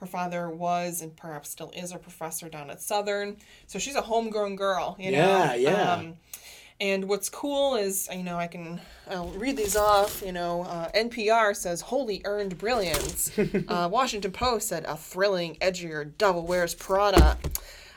Her 0.00 0.06
father 0.06 0.50
was 0.50 1.02
and 1.02 1.16
perhaps 1.16 1.50
still 1.50 1.70
is 1.76 1.92
a 1.92 1.98
professor 1.98 2.48
down 2.48 2.68
at 2.68 2.80
Southern. 2.80 3.36
So 3.68 3.78
she's 3.78 3.94
a 3.94 4.02
homegrown 4.02 4.56
girl, 4.56 4.96
you 4.98 5.12
know? 5.12 5.18
Yeah, 5.18 5.54
yeah. 5.54 5.92
Um, 5.92 6.14
and 6.80 7.08
what's 7.08 7.28
cool 7.28 7.76
is, 7.76 8.08
you 8.12 8.24
know, 8.24 8.38
I 8.38 8.48
can 8.48 8.80
I'll 9.08 9.28
read 9.28 9.56
these 9.56 9.76
off. 9.76 10.22
You 10.24 10.32
know, 10.32 10.62
uh, 10.62 10.90
NPR 10.92 11.54
says 11.54 11.82
wholly 11.82 12.22
earned 12.24 12.58
brilliance. 12.58 13.30
uh, 13.68 13.88
Washington 13.92 14.32
Post 14.32 14.68
said 14.68 14.84
a 14.86 14.96
thrilling, 14.96 15.56
edgier 15.60 16.10
Devil 16.18 16.46
Wears 16.46 16.74
Prada. 16.74 17.36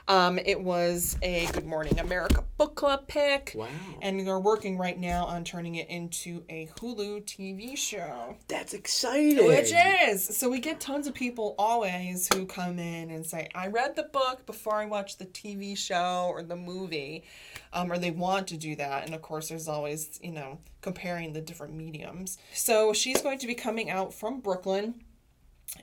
Um, 0.08 0.38
it 0.38 0.60
was 0.60 1.18
a 1.22 1.46
Good 1.48 1.66
Morning 1.66 1.98
America 2.00 2.44
book 2.58 2.76
club 2.76 3.08
pick. 3.08 3.54
Wow. 3.56 3.68
And 4.02 4.28
they're 4.28 4.40
working 4.40 4.78
right 4.78 5.00
now 5.00 5.26
on 5.26 5.44
turning 5.44 5.76
it 5.76 5.90
into 5.90 6.44
a 6.50 6.68
Hulu 6.78 7.24
TV 7.24 7.78
show. 7.78 8.36
That's 8.50 8.74
exciting. 8.74 9.48
Which 9.48 9.72
is. 9.74 10.26
So 10.38 10.50
we 10.50 10.60
get 10.60 10.82
tons 10.82 11.08
of 11.08 11.14
people 11.14 11.56
always 11.58 12.34
who 12.34 12.46
come 12.46 12.80
in 12.80 13.12
and 13.12 13.26
say, 13.26 13.48
I 13.56 13.68
read 13.68 13.96
the 13.96 14.04
book 14.04 14.46
before 14.46 14.76
I 14.76 14.86
watched 14.86 15.20
the 15.20 15.26
TV 15.26 15.78
show 15.78 16.28
or 16.30 16.44
the 16.44 16.58
movie, 16.58 17.24
um, 17.72 17.92
or 17.92 17.98
they 17.98 18.12
want 18.12 18.48
to 18.50 18.58
do 18.58 18.76
that. 18.76 19.06
And 19.06 19.16
of 19.16 19.22
course, 19.22 19.50
there's 19.50 19.70
always, 19.70 20.20
you 20.22 20.32
know, 20.32 20.60
comparing 20.82 21.32
the 21.32 21.42
different 21.42 21.74
mediums. 21.74 22.38
So 22.54 22.92
she's 22.92 23.22
going 23.22 23.40
to 23.40 23.48
be 23.48 23.56
coming 23.56 23.90
out 23.90 24.14
from 24.14 24.42
Brooklyn 24.42 24.96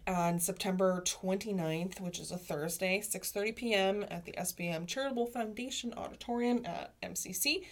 on 0.07 0.39
September 0.39 1.03
29th, 1.05 2.01
which 2.01 2.19
is 2.19 2.31
a 2.31 2.37
Thursday, 2.39 3.01
6:30 3.01 3.57
p.m. 3.57 4.05
at 4.11 4.25
the 4.25 4.33
SBM 4.33 4.87
Charitable 4.87 5.27
Foundation 5.27 5.93
Auditorium 5.97 6.65
at 6.65 6.93
MCC. 7.03 7.65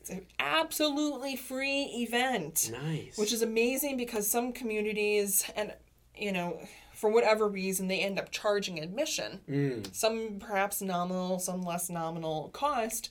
It's 0.00 0.10
an 0.10 0.26
absolutely 0.38 1.34
free 1.36 1.82
event 1.98 2.70
Nice. 2.72 3.18
which 3.18 3.32
is 3.32 3.42
amazing 3.42 3.96
because 3.96 4.30
some 4.30 4.52
communities 4.52 5.44
and 5.56 5.74
you 6.16 6.30
know 6.32 6.60
for 6.94 7.10
whatever 7.10 7.48
reason 7.48 7.88
they 7.88 7.98
end 8.00 8.16
up 8.18 8.30
charging 8.30 8.78
admission 8.78 9.40
Mm. 9.48 9.92
some 9.94 10.36
perhaps 10.38 10.80
nominal 10.80 11.40
some 11.40 11.62
less 11.62 11.90
nominal 11.90 12.50
cost 12.52 13.10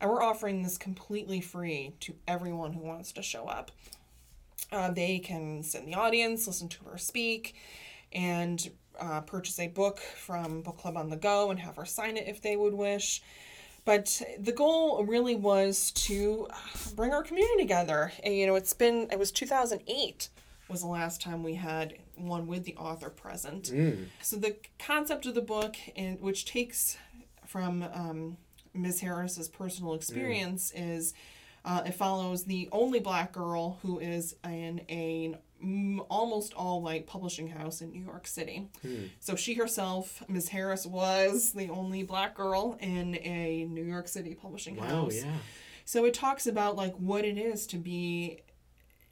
and 0.00 0.08
we're 0.08 0.22
offering 0.22 0.62
this 0.62 0.78
completely 0.78 1.40
free 1.40 1.94
to 2.00 2.14
everyone 2.28 2.72
who 2.72 2.80
wants 2.82 3.10
to 3.12 3.22
show 3.22 3.46
up 3.46 3.72
uh, 4.70 4.90
they 4.92 5.18
can 5.18 5.62
sit 5.64 5.82
in 5.82 5.90
the 5.90 5.96
audience 5.96 6.46
listen 6.46 6.68
to 6.68 6.84
her 6.84 6.96
speak 6.98 7.56
and 8.12 8.70
uh, 8.98 9.20
purchase 9.20 9.58
a 9.58 9.68
book 9.68 10.00
from 10.00 10.62
book 10.62 10.78
club 10.78 10.96
on 10.96 11.08
the 11.08 11.16
go 11.16 11.50
and 11.50 11.60
have 11.60 11.76
her 11.76 11.84
sign 11.84 12.16
it 12.16 12.26
if 12.26 12.42
they 12.42 12.56
would 12.56 12.74
wish. 12.74 13.22
But 13.84 14.20
the 14.38 14.52
goal 14.52 15.04
really 15.04 15.34
was 15.34 15.92
to 15.92 16.46
bring 16.94 17.12
our 17.12 17.22
community 17.22 17.62
together. 17.62 18.12
And 18.22 18.34
you 18.34 18.46
know 18.46 18.54
it's 18.56 18.72
been 18.74 19.08
it 19.10 19.18
was 19.18 19.30
2008 19.32 20.28
was 20.68 20.82
the 20.82 20.86
last 20.86 21.22
time 21.22 21.42
we 21.42 21.54
had 21.54 21.94
one 22.14 22.46
with 22.46 22.64
the 22.64 22.76
author 22.76 23.08
present. 23.08 23.70
So 24.20 24.36
the 24.36 24.56
concept 24.78 25.24
of 25.24 25.34
the 25.34 25.40
book 25.40 25.76
and 25.96 26.20
which 26.20 26.44
takes 26.44 26.98
from 27.46 27.82
um, 27.94 28.36
ms 28.74 29.00
harris's 29.00 29.48
personal 29.48 29.94
experience 29.94 30.70
is 30.76 31.14
uh, 31.64 31.82
it 31.86 31.94
follows 31.94 32.44
the 32.44 32.68
only 32.70 33.00
black 33.00 33.32
girl 33.32 33.78
who 33.82 33.98
is 33.98 34.36
in 34.44 34.82
a 34.90 35.34
mm, 35.64 36.04
almost 36.10 36.54
all 36.54 36.82
white 36.82 37.06
publishing 37.06 37.48
house 37.48 37.80
in 37.80 37.90
New 37.90 38.02
York 38.04 38.26
City. 38.26 38.68
So 39.20 39.36
she 39.36 39.54
herself, 39.54 40.22
Ms. 40.28 40.48
Harris, 40.48 40.86
was 40.86 41.52
the 41.52 41.68
only 41.70 42.02
black 42.02 42.34
girl 42.34 42.76
in 42.80 43.16
a 43.16 43.64
New 43.68 43.84
York 43.84 44.08
City 44.08 44.34
publishing 44.34 44.76
Wow. 44.76 44.86
house. 45.04 45.16
Yeah. 45.16 45.34
So 45.84 46.04
it 46.04 46.14
talks 46.14 46.46
about 46.46 46.76
like 46.76 46.94
what 46.94 47.24
it 47.24 47.38
is 47.38 47.66
to 47.68 47.78
be 47.78 48.40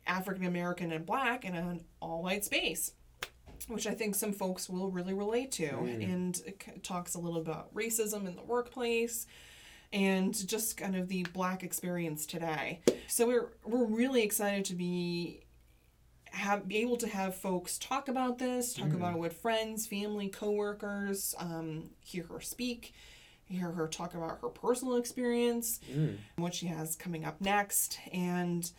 African 0.07 0.45
American 0.45 0.93
and 0.93 1.05
black 1.07 1.45
in 1.45 1.55
an 1.55 1.85
all 2.01 2.23
white 2.23 2.45
space, 2.45 2.93
which 3.67 3.87
I 3.87 3.95
think 3.95 4.15
some 4.15 4.33
folks 4.33 4.69
will 4.69 4.91
really 4.91 5.15
relate 5.15 5.51
to. 5.53 5.69
And 5.69 6.41
it 6.47 6.85
talks 6.85 7.15
a 7.15 7.19
little 7.19 7.41
about 7.41 7.75
racism 7.75 8.27
in 8.27 8.37
the 8.37 8.43
workplace 8.45 9.27
and 9.93 10.35
just 10.49 10.77
kind 10.77 10.95
of 10.97 11.09
the 11.09 11.23
black 11.33 11.63
experience 11.63 12.27
today. 12.27 12.81
So 13.09 13.27
we're 13.27 13.49
we're 13.65 13.87
really 13.87 14.23
excited 14.23 14.65
to 14.67 14.75
be 14.75 15.46
have 16.37 16.69
be 16.69 16.79
able 16.79 16.97
to 16.99 17.09
have 17.09 17.35
folks 17.35 17.79
talk 17.79 18.09
about 18.09 18.39
this, 18.39 18.75
talk 18.75 18.93
about 18.95 19.15
it 19.15 19.19
with 19.19 19.35
friends, 19.35 19.87
family, 19.87 20.29
coworkers, 20.29 21.35
um, 21.39 21.91
hear 22.03 22.25
her 22.25 22.41
speak, 22.41 22.95
hear 23.47 23.71
her 23.71 23.89
talk 23.89 24.15
about 24.15 24.39
her 24.41 24.49
personal 24.49 24.97
experience, 24.97 25.81
what 26.37 26.55
she 26.55 26.67
has 26.67 26.97
coming 26.97 27.25
up 27.25 27.41
next, 27.41 27.99
and 28.13 28.71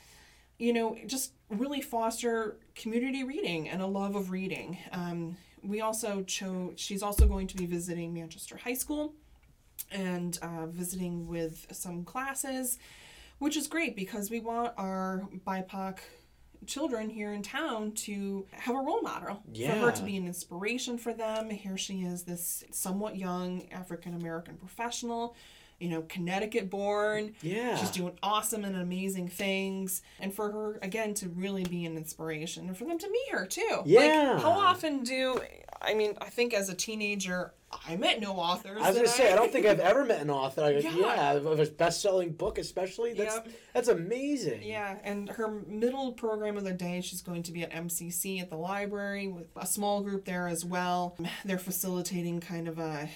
you 0.59 0.73
know, 0.73 0.97
just 1.05 1.33
really 1.49 1.81
foster 1.81 2.57
community 2.75 3.23
reading 3.23 3.69
and 3.69 3.81
a 3.81 3.85
love 3.85 4.15
of 4.15 4.31
reading. 4.31 4.77
Um, 4.91 5.37
we 5.63 5.81
also 5.81 6.23
chose, 6.23 6.73
she's 6.77 7.03
also 7.03 7.27
going 7.27 7.47
to 7.47 7.55
be 7.55 7.65
visiting 7.65 8.13
Manchester 8.13 8.57
High 8.57 8.73
School 8.73 9.13
and 9.91 10.37
uh, 10.41 10.65
visiting 10.67 11.27
with 11.27 11.67
some 11.71 12.03
classes, 12.03 12.79
which 13.39 13.55
is 13.55 13.67
great 13.67 13.95
because 13.95 14.31
we 14.31 14.39
want 14.39 14.73
our 14.77 15.27
BIPOC 15.45 15.99
children 16.65 17.09
here 17.09 17.33
in 17.33 17.41
town 17.41 17.91
to 17.93 18.45
have 18.51 18.75
a 18.75 18.79
role 18.79 19.01
model 19.01 19.41
for 19.53 19.71
her 19.71 19.91
to 19.91 20.03
be 20.03 20.17
an 20.17 20.25
inspiration 20.25 20.97
for 20.97 21.13
them. 21.13 21.49
Here 21.49 21.77
she 21.77 22.01
is, 22.01 22.23
this 22.23 22.63
somewhat 22.71 23.15
young 23.15 23.67
African 23.71 24.13
American 24.15 24.55
professional, 24.57 25.35
you 25.79 25.89
know, 25.89 26.01
Connecticut 26.09 26.69
born. 26.69 27.33
Yeah. 27.41 27.75
She's 27.77 27.91
doing 27.91 28.17
awesome 28.23 28.65
and 28.65 28.75
amazing 28.75 29.27
things. 29.27 30.01
And 30.19 30.33
for 30.33 30.51
her, 30.51 30.79
again, 30.81 31.13
to 31.15 31.29
really 31.29 31.63
be 31.63 31.85
an 31.85 31.97
inspiration 31.97 32.67
and 32.67 32.75
for 32.77 32.85
them 32.85 32.97
to 32.97 33.09
meet 33.09 33.29
her 33.31 33.45
too. 33.45 33.81
Yeah. 33.85 34.31
Like, 34.33 34.41
how 34.41 34.49
often 34.51 35.03
do, 35.03 35.39
I 35.81 35.93
mean, 35.93 36.13
I 36.19 36.29
think 36.29 36.53
as 36.53 36.69
a 36.69 36.73
teenager, 36.73 37.53
I 37.87 37.97
met 37.97 38.21
no 38.21 38.31
authors. 38.37 38.81
I 38.81 38.87
was 38.87 38.95
gonna 38.95 39.07
say 39.09 39.31
I 39.31 39.35
don't 39.35 39.51
think 39.51 39.65
I've 39.65 39.81
ever 39.81 40.05
met 40.05 40.21
an 40.21 40.29
author. 40.29 40.63
I- 40.63 40.69
Yeah. 40.77 40.95
Yeah, 40.95 41.33
of 41.33 41.59
a 41.59 41.65
best-selling 41.65 42.31
book, 42.31 42.57
especially. 42.57 43.13
That's 43.13 43.35
Yep. 43.35 43.47
that's 43.73 43.87
amazing. 43.89 44.63
Yeah, 44.63 44.97
and 45.03 45.27
her 45.29 45.49
middle 45.67 46.13
program 46.13 46.55
of 46.57 46.63
the 46.63 46.71
day, 46.71 47.01
she's 47.01 47.21
going 47.21 47.43
to 47.43 47.51
be 47.51 47.63
at 47.63 47.71
MCC 47.73 48.39
at 48.39 48.49
the 48.49 48.55
library 48.55 49.27
with 49.27 49.47
a 49.57 49.65
small 49.67 50.01
group 50.01 50.23
there 50.25 50.47
as 50.47 50.63
well. 50.63 51.17
They're 51.43 51.59
facilitating 51.59 52.39
kind 52.39 52.69
of 52.69 52.79
a 52.79 53.09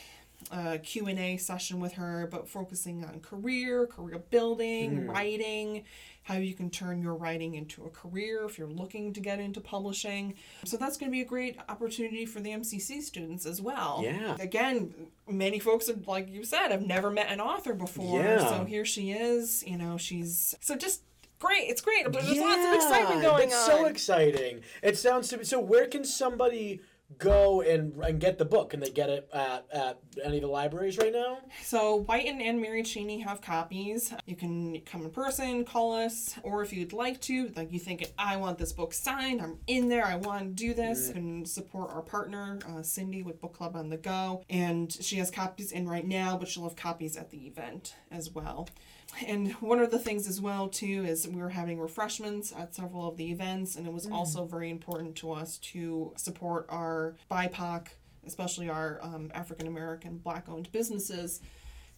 a 0.51 0.79
Q&A 0.79 1.38
session 1.38 1.79
with 1.79 1.93
her, 1.93 2.27
but 2.31 2.50
focusing 2.50 3.03
on 3.03 3.19
career, 3.19 3.88
career 3.88 4.19
building, 4.29 5.03
hmm. 5.03 5.10
writing, 5.10 5.83
how 6.24 6.36
you 6.36 6.53
can 6.53 6.69
turn 6.69 7.01
your 7.01 7.15
writing 7.15 7.55
into 7.55 7.83
a 7.86 7.89
career 7.89 8.45
if 8.45 8.57
you're 8.57 8.67
looking 8.67 9.12
to 9.13 9.19
get 9.19 9.39
into 9.39 9.60
publishing. 9.60 10.36
So 10.65 10.77
that's 10.77 10.98
going 10.98 11.12
to 11.12 11.12
be 11.12 11.21
a 11.21 11.25
great 11.25 11.57
opportunity 11.67 12.25
for 12.25 12.39
the 12.39 12.51
MCC 12.51 13.01
students 13.01 13.45
as 13.45 13.62
well. 13.62 14.01
Yeah. 14.03 14.38
Again, 14.39 14.93
many 15.27 15.60
folks 15.60 15.88
have, 15.88 16.07
like 16.07 16.29
you 16.29 16.43
said, 16.43 16.69
have 16.69 16.86
never 16.86 17.10
met 17.10 17.31
an 17.31 17.41
author 17.41 17.74
before. 17.74 18.21
Yeah. 18.21 18.48
So 18.48 18.65
here 18.65 18.86
she 18.86 19.12
is. 19.12 19.63
You 19.65 19.77
know, 19.77 19.98
she's 19.98 20.53
so 20.62 20.75
just 20.75 21.01
great. 21.39 21.69
It's 21.69 21.81
great. 21.81 22.10
There's 22.12 22.38
lots 22.38 22.65
of 22.65 22.74
excitement 22.74 23.21
going 23.21 23.50
that's 23.50 23.69
on. 23.69 23.71
It's 23.71 23.81
so 23.81 23.86
exciting. 23.86 24.62
It 24.83 24.98
sounds 24.98 25.27
to 25.29 25.38
me. 25.38 25.43
So 25.43 25.60
where 25.60 25.88
can 25.88 26.05
somebody 26.05 26.81
go 27.18 27.62
and 27.62 27.94
and 28.03 28.20
get 28.20 28.38
the 28.38 28.46
book? 28.46 28.72
Can 28.72 28.80
they 28.80 28.89
get 28.89 29.10
it 29.10 29.30
at, 29.34 29.65
at 29.72 30.00
any 30.24 30.38
of 30.38 30.41
the 30.41 30.48
libraries 30.48 30.98
right 30.98 31.13
now? 31.13 31.39
So 31.63 32.03
Whiton 32.03 32.41
and 32.41 32.62
Mary 32.62 32.84
Cheney 32.84 33.20
have 33.20 33.41
copies. 33.41 34.13
You 34.25 34.36
can 34.36 34.80
come 34.82 35.03
in 35.03 35.12
person, 35.12 35.65
call 35.65 35.94
us, 35.94 36.36
or 36.44 36.62
if 36.63 36.74
you'd 36.74 36.94
like 36.94 37.20
to, 37.22 37.51
like 37.56 37.72
you 37.72 37.80
think 37.80 38.12
I 38.18 38.38
want 38.38 38.58
this 38.58 38.74
book 38.74 38.94
signed, 38.94 39.41
I'm 39.41 39.58
in 39.68 39.89
there, 39.89 40.06
I 40.06 40.15
want 40.15 40.58
to 40.58 40.63
do 40.63 40.74
this, 40.74 41.08
you 41.08 41.13
can 41.13 41.46
support 41.46 41.91
our 41.91 42.01
partner 42.01 42.60
uh, 42.70 42.82
Cindy 42.82 43.24
with 43.24 43.41
Book 43.41 43.53
Club 43.53 43.75
on 43.75 43.89
the 43.89 43.98
Go, 43.98 44.44
and 44.50 44.91
she 44.91 45.18
has 45.18 45.32
copies 45.32 45.72
in 45.72 45.88
right 45.88 46.06
now, 46.06 46.38
but 46.38 46.48
she'll 46.48 46.63
have 46.63 46.75
copies 46.75 47.18
at 47.18 47.30
the 47.32 47.48
event 47.48 47.96
as 48.12 48.32
well. 48.32 48.68
And 49.27 49.51
one 49.53 49.80
of 49.80 49.91
the 49.91 50.00
things 50.00 50.27
as 50.27 50.41
well 50.41 50.68
too 50.68 51.06
is 51.06 51.27
we 51.27 51.41
were 51.41 51.50
having 51.50 51.80
refreshments 51.80 52.53
at 52.58 52.74
several 52.74 53.08
of 53.08 53.18
the 53.18 53.32
events, 53.32 53.75
and 53.75 53.86
it 53.86 53.94
was 53.94 54.08
also 54.08 54.46
very 54.46 54.70
important 54.70 55.15
to 55.18 55.32
us 55.32 55.58
to 55.60 56.13
support 56.18 56.65
our 56.70 57.15
BIPOC, 57.30 57.88
especially 58.25 58.70
our 58.70 59.00
um, 59.03 59.32
African 59.34 59.68
American 59.68 60.18
Black-owned 60.18 60.72
businesses 60.72 61.41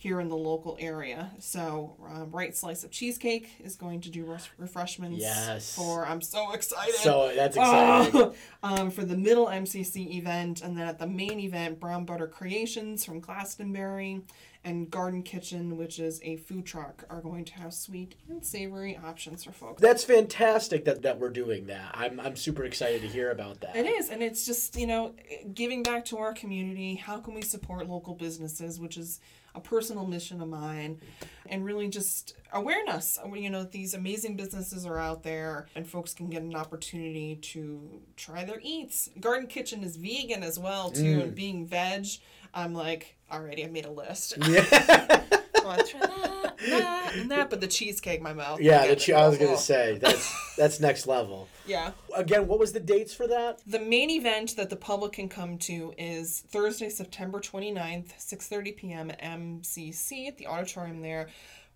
here 0.04 0.20
in 0.20 0.28
the 0.28 0.36
local 0.36 0.76
area. 0.82 1.32
So, 1.40 1.96
um, 2.06 2.30
Right 2.32 2.54
Slice 2.54 2.84
of 2.84 2.92
Cheesecake 2.92 3.50
is 3.64 3.78
going 3.78 4.02
to 4.02 4.10
do 4.10 4.26
res- 4.26 4.50
refreshments 4.58 5.18
Yes. 5.22 5.74
for. 5.74 6.06
I'm 6.06 6.22
so 6.22 6.52
excited. 6.52 6.96
So 6.96 7.32
that's 7.34 7.56
exciting. 7.56 8.34
um, 8.64 8.92
for 8.92 9.06
the 9.06 9.16
middle 9.16 9.46
MCC 9.48 10.16
event, 10.16 10.62
and 10.62 10.78
then 10.78 10.90
at 10.90 11.00
the 11.00 11.08
main 11.08 11.40
event, 11.40 11.80
Brown 11.80 12.04
Butter 12.04 12.28
Creations 12.28 13.06
from 13.06 13.22
Glastonbury 13.22 14.24
and 14.66 14.92
Garden 14.92 15.24
Kitchen, 15.24 15.78
which 15.78 16.00
is 16.00 16.20
a 16.22 16.36
food 16.36 16.66
truck, 16.66 17.06
are 17.10 17.22
going 17.22 17.46
to 17.46 17.54
have 17.54 17.74
sweet 17.74 18.16
and 18.28 18.46
savory 18.46 19.00
options 19.06 19.46
for 19.46 19.54
folks. 19.54 19.82
That's 19.82 20.04
fantastic 20.04 20.84
that, 20.84 21.02
that 21.04 21.18
we're 21.18 21.30
doing 21.30 21.68
that. 21.68 21.92
I'm, 21.94 22.20
I'm 22.20 22.36
super 22.36 22.66
excited 22.66 23.02
to 23.04 23.08
hear 23.08 23.32
about 23.32 23.62
that. 23.62 23.78
It 23.78 23.86
is, 23.86 24.10
and 24.10 24.22
it's 24.22 24.46
just 24.46 24.76
you 24.76 24.88
know 24.88 25.14
giving 25.54 25.82
back 25.82 26.04
to 26.06 26.18
our 26.18 26.34
community. 26.34 26.96
How 26.96 27.20
can 27.20 27.34
we 27.34 27.42
support 27.42 27.88
local 27.88 28.16
businesses, 28.16 28.82
which 28.82 28.98
is 28.98 29.22
a 29.56 29.60
personal 29.60 30.06
mission 30.06 30.42
of 30.42 30.48
mine, 30.48 31.00
and 31.48 31.66
really 31.66 31.88
just 31.88 32.36
awareness. 32.52 33.20
You 33.34 33.50
know, 33.50 33.64
these 33.64 33.94
amazing 33.94 34.36
businesses 34.36 34.86
are 34.86 34.98
out 34.98 35.24
there, 35.24 35.68
and 35.76 35.88
folks 35.88 36.14
can 36.14 36.30
get 36.30 36.42
an 36.42 36.56
opportunity 36.56 37.36
to 37.38 38.02
try 38.16 38.44
their 38.44 38.60
eats. 38.62 39.10
Garden 39.20 39.48
Kitchen 39.48 39.84
is 39.84 39.96
vegan 39.96 40.44
as 40.44 40.58
well 40.58 40.92
too, 40.92 41.22
and 41.22 41.32
mm. 41.32 41.36
being 41.36 41.66
veg, 41.68 42.08
I'm 42.54 42.74
like 42.74 43.16
already. 43.32 43.64
I 43.64 43.68
made 43.68 43.86
a 43.86 43.92
list. 43.92 44.38
Yeah, 44.38 45.22
want 45.64 45.86
to 45.86 45.88
try 45.88 46.00
that, 46.00 46.58
that, 46.58 47.16
and 47.16 47.32
that, 47.32 47.50
but 47.50 47.62
the 47.62 47.68
cheesecake, 47.68 48.22
my 48.22 48.34
mouth. 48.34 48.62
yeah. 48.62 48.88
The 48.88 48.96
che- 48.96 49.14
I 49.14 49.28
was 49.28 49.38
gonna 49.38 49.52
oh, 49.52 49.56
say 49.56 49.98
that's 50.00 50.56
that's 50.58 50.80
next 50.80 51.08
level. 51.08 51.48
Yeah. 51.66 51.92
Again, 52.16 52.48
what 52.48 52.60
was 52.60 52.74
the 52.74 52.80
dates 52.80 53.14
for 53.14 53.28
that? 53.28 53.62
The 53.66 53.80
main 53.80 54.10
event 54.10 54.56
that 54.58 54.70
the 54.70 54.76
public 54.76 55.14
can 55.14 55.30
come 55.30 55.58
to 55.60 55.94
is 55.98 56.44
Thursday, 56.50 56.90
September 56.90 57.40
29th, 57.40 58.14
6:30 58.18 58.76
p.m. 58.78 59.12
at 59.12 59.22
MCC 59.22 60.28
at 60.28 60.38
the 60.38 60.48
auditorium 60.48 61.02
there. 61.02 61.30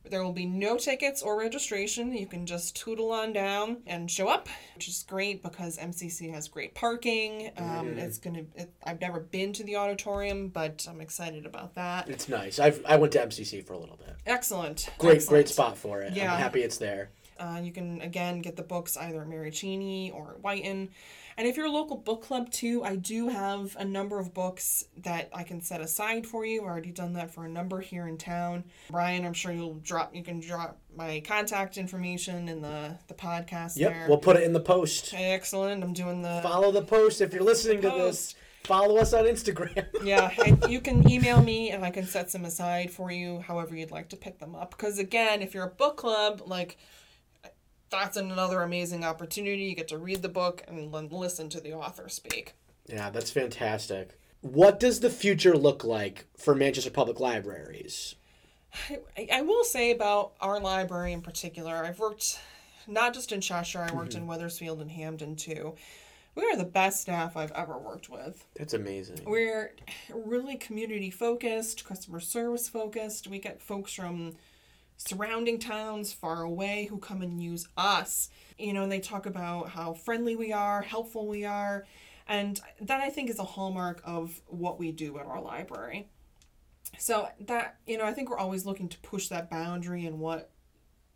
There 0.10 0.24
will 0.24 0.34
be 0.34 0.46
no 0.46 0.78
tickets 0.78 1.22
or 1.22 1.38
registration. 1.38 2.14
You 2.14 2.28
can 2.28 2.46
just 2.46 2.76
tootle 2.76 3.12
on 3.12 3.34
down 3.34 3.78
and 3.86 4.10
show 4.10 4.28
up, 4.28 4.50
which 4.76 4.88
is 4.88 5.04
great 5.08 5.44
because 5.44 5.78
MCC 5.78 6.32
has 6.34 6.48
great 6.48 6.74
parking. 6.76 7.52
Um, 7.58 7.98
It's 7.98 8.18
gonna. 8.18 8.44
It, 8.56 8.72
I've 8.86 9.02
never 9.02 9.20
been 9.20 9.54
to 9.54 9.64
the 9.64 9.76
auditorium, 9.76 10.50
but 10.50 10.88
I'm 10.90 11.02
excited 11.02 11.46
about 11.46 11.76
that. 11.76 12.10
It's 12.10 12.30
nice. 12.30 12.60
I've 12.60 12.84
I 12.86 12.96
went 12.98 13.14
to 13.14 13.20
MCC 13.20 13.66
for 13.66 13.74
a 13.74 13.78
little 13.78 13.98
bit. 13.98 14.16
Excellent. 14.26 14.90
Great, 14.98 15.18
excellent. 15.18 15.30
great 15.30 15.50
spot 15.50 15.78
for 15.78 16.02
it. 16.02 16.14
Yeah. 16.14 16.34
I'm 16.34 16.40
happy 16.40 16.62
it's 16.64 16.78
there. 16.78 17.10
Uh, 17.40 17.60
you 17.62 17.72
can 17.72 18.02
again 18.02 18.42
get 18.42 18.56
the 18.56 18.64
books 18.64 18.98
either 18.98 19.22
at 19.22 19.28
Mary 19.28 19.52
Cheney 19.52 20.12
or 20.12 20.32
at 20.32 20.44
Whiton. 20.44 20.90
And 21.38 21.48
if 21.48 21.56
you're 21.56 21.68
a 21.68 21.72
local 21.72 21.98
book 21.98 22.24
club 22.24 22.50
too, 22.50 22.84
I 22.84 22.96
do 22.96 23.28
have 23.30 23.76
a 23.80 23.86
number 23.86 24.18
of 24.20 24.34
books 24.34 24.86
that 25.04 25.30
I 25.34 25.44
can 25.44 25.62
set 25.62 25.82
aside 25.82 26.26
for 26.26 26.44
you. 26.46 26.62
I've 26.62 26.68
already 26.68 26.90
done 26.92 27.14
that 27.14 27.30
for 27.32 27.46
a 27.46 27.50
number 27.50 27.80
here 27.80 28.08
in 28.08 28.18
town. 28.18 28.64
Brian, 28.90 29.24
I'm 29.24 29.34
sure 29.34 29.52
you'll 29.52 29.76
drop 29.76 30.16
you 30.16 30.24
can 30.24 30.40
drop 30.40 30.80
my 30.96 31.22
contact 31.28 31.78
information 31.78 32.50
in 32.50 32.62
the, 32.62 32.98
the 33.08 33.14
podcast 33.14 33.78
Yep, 33.78 33.92
there. 33.92 34.06
we'll 34.10 34.18
put 34.18 34.36
it 34.36 34.44
in 34.44 34.54
the 34.54 34.60
post. 34.60 35.14
Excellent. 35.16 35.84
I'm 35.84 35.94
doing 35.94 36.24
the 36.24 36.40
Follow 36.42 36.72
the 36.72 36.82
post 36.82 37.22
if 37.22 37.32
you're 37.34 37.44
listening 37.44 37.82
to 37.82 37.90
this. 37.90 38.34
Follow 38.64 38.98
us 38.98 39.14
on 39.14 39.26
Instagram. 39.26 39.86
yeah, 40.04 40.32
you 40.68 40.82
can 40.82 41.10
email 41.10 41.42
me 41.42 41.70
and 41.70 41.86
I 41.86 41.92
can 41.92 42.06
set 42.06 42.32
some 42.32 42.44
aside 42.46 42.92
for 42.92 43.12
you, 43.12 43.40
however 43.40 43.76
you'd 43.76 43.92
like 43.92 44.10
to 44.10 44.18
pick 44.18 44.40
them 44.40 44.56
up. 44.56 44.72
Because 44.72 44.98
again, 45.00 45.42
if 45.42 45.54
you're 45.54 45.64
a 45.66 45.70
book 45.70 45.98
club, 45.98 46.42
like 46.46 46.78
that's 47.90 48.18
another 48.18 48.62
amazing 48.62 49.04
opportunity. 49.04 49.64
You 49.64 49.76
get 49.76 49.88
to 49.90 49.98
read 49.98 50.22
the 50.22 50.30
book 50.30 50.64
and 50.68 50.92
listen 51.12 51.50
to 51.50 51.60
the 51.60 51.74
author 51.74 52.10
speak. 52.10 52.54
yeah, 52.88 53.10
that's 53.10 53.32
fantastic. 53.32 54.18
What 54.42 54.80
does 54.80 55.00
the 55.00 55.10
future 55.10 55.58
look 55.58 55.84
like 55.84 56.26
for 56.38 56.54
Manchester 56.54 56.92
Public 56.92 57.20
Libraries? 57.20 58.16
I, 59.18 59.28
I 59.34 59.42
will 59.42 59.64
say 59.64 59.92
about 59.92 60.34
our 60.40 60.60
library 60.60 61.14
in 61.14 61.22
particular, 61.22 61.76
I've 61.76 62.00
worked 62.00 62.40
not 62.88 63.14
just 63.14 63.32
in 63.32 63.42
Cheshire, 63.42 63.80
I 63.80 63.94
worked 63.94 64.12
mm-hmm. 64.12 64.22
in 64.22 64.28
Wethersfield 64.28 64.82
and 64.82 64.92
Hamden 64.92 65.36
too. 65.36 65.76
We 66.36 66.44
are 66.44 66.56
the 66.56 66.66
best 66.66 67.02
staff 67.02 67.36
I've 67.36 67.52
ever 67.54 67.78
worked 67.80 68.10
with. 68.10 68.46
That's 68.56 68.76
amazing. 68.76 69.22
We're 69.26 69.74
really 70.14 70.56
community 70.56 71.10
focused, 71.10 71.84
customer 71.84 72.20
service 72.20 72.70
focused. 72.70 73.28
We 73.28 73.40
get 73.40 73.60
folks 73.60 73.94
from 73.94 74.36
surrounding 74.98 75.60
towns 75.60 76.12
far 76.12 76.42
away 76.42 76.86
who 76.90 76.98
come 76.98 77.22
and 77.22 77.42
use 77.42 77.68
us. 77.78 78.30
You 78.58 78.74
know, 78.74 78.84
and 78.84 78.92
they 78.92 79.00
talk 79.00 79.26
about 79.26 79.70
how 79.70 79.94
friendly 79.94 80.36
we 80.36 80.52
are, 80.52 80.82
helpful 80.82 81.28
we 81.28 81.46
are. 81.46 81.86
And 82.28 82.60
that 82.82 83.00
I 83.02 83.10
think 83.10 83.30
is 83.30 83.40
a 83.40 83.44
hallmark 83.44 84.02
of 84.04 84.42
what 84.48 84.80
we 84.80 84.92
do 84.92 85.18
at 85.20 85.26
our 85.26 85.42
library. 85.42 86.10
So 86.98 87.30
that, 87.42 87.78
you 87.86 87.98
know, 87.98 88.06
I 88.06 88.14
think 88.14 88.30
we're 88.30 88.38
always 88.38 88.66
looking 88.66 88.90
to 88.90 88.98
push 89.00 89.28
that 89.30 89.50
boundary 89.50 90.06
and 90.06 90.20
what 90.20 90.52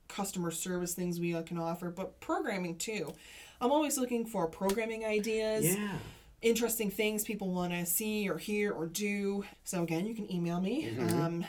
customer 0.08 0.52
service 0.52 0.94
things 0.94 1.20
we 1.20 1.32
can 1.44 1.58
offer, 1.58 1.89
but 1.89 2.20
programming 2.20 2.78
too. 2.78 3.13
I'm 3.60 3.72
always 3.72 3.98
looking 3.98 4.26
for 4.26 4.48
programming 4.48 5.06
ideas 5.06 5.65
Yeah. 5.65 5.98
interesting 6.41 6.91
things 6.91 7.24
people 7.24 7.52
want 7.52 7.72
to 7.74 7.86
see 7.86 8.30
or 8.30 8.38
hear 8.38 8.72
or 8.72 8.88
do. 8.88 9.46
So 9.63 9.84
again, 9.84 10.06
you 10.06 10.15
can 10.15 10.32
email 10.32 10.60
me. 10.60 10.89
Um, 11.00 11.46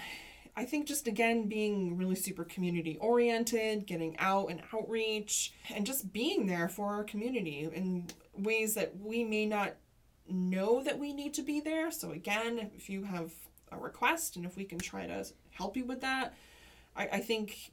I 0.57 0.65
think 0.65 0.87
just 0.87 1.09
again 1.09 1.49
being 1.49 1.97
really 1.97 2.15
super 2.15 2.45
community 2.45 2.99
oriented, 3.01 3.87
getting 3.87 4.19
out 4.19 4.51
and 4.51 4.63
outreach, 4.73 5.53
and 5.75 5.87
just 5.87 6.13
being 6.13 6.47
there 6.47 6.69
for 6.69 6.89
our 6.89 7.05
community 7.05 7.69
in 7.73 8.07
ways 8.37 8.75
that 8.75 8.99
we 8.99 9.25
may 9.25 9.47
not 9.47 9.75
know 10.29 10.83
that 10.83 10.99
we 10.99 11.13
need 11.13 11.35
to 11.35 11.43
be 11.43 11.61
there. 11.61 11.91
So 11.91 12.13
again, 12.13 12.71
if 12.77 12.91
you 12.91 13.05
have 13.05 13.33
a 13.71 13.79
request 13.79 14.37
and 14.37 14.45
if 14.45 14.57
we 14.57 14.65
can 14.65 14.79
try 14.79 15.07
to 15.07 15.27
help 15.51 15.77
you 15.77 15.85
with 15.85 16.03
that, 16.03 16.35
I, 16.95 17.09
I 17.13 17.21
think 17.21 17.73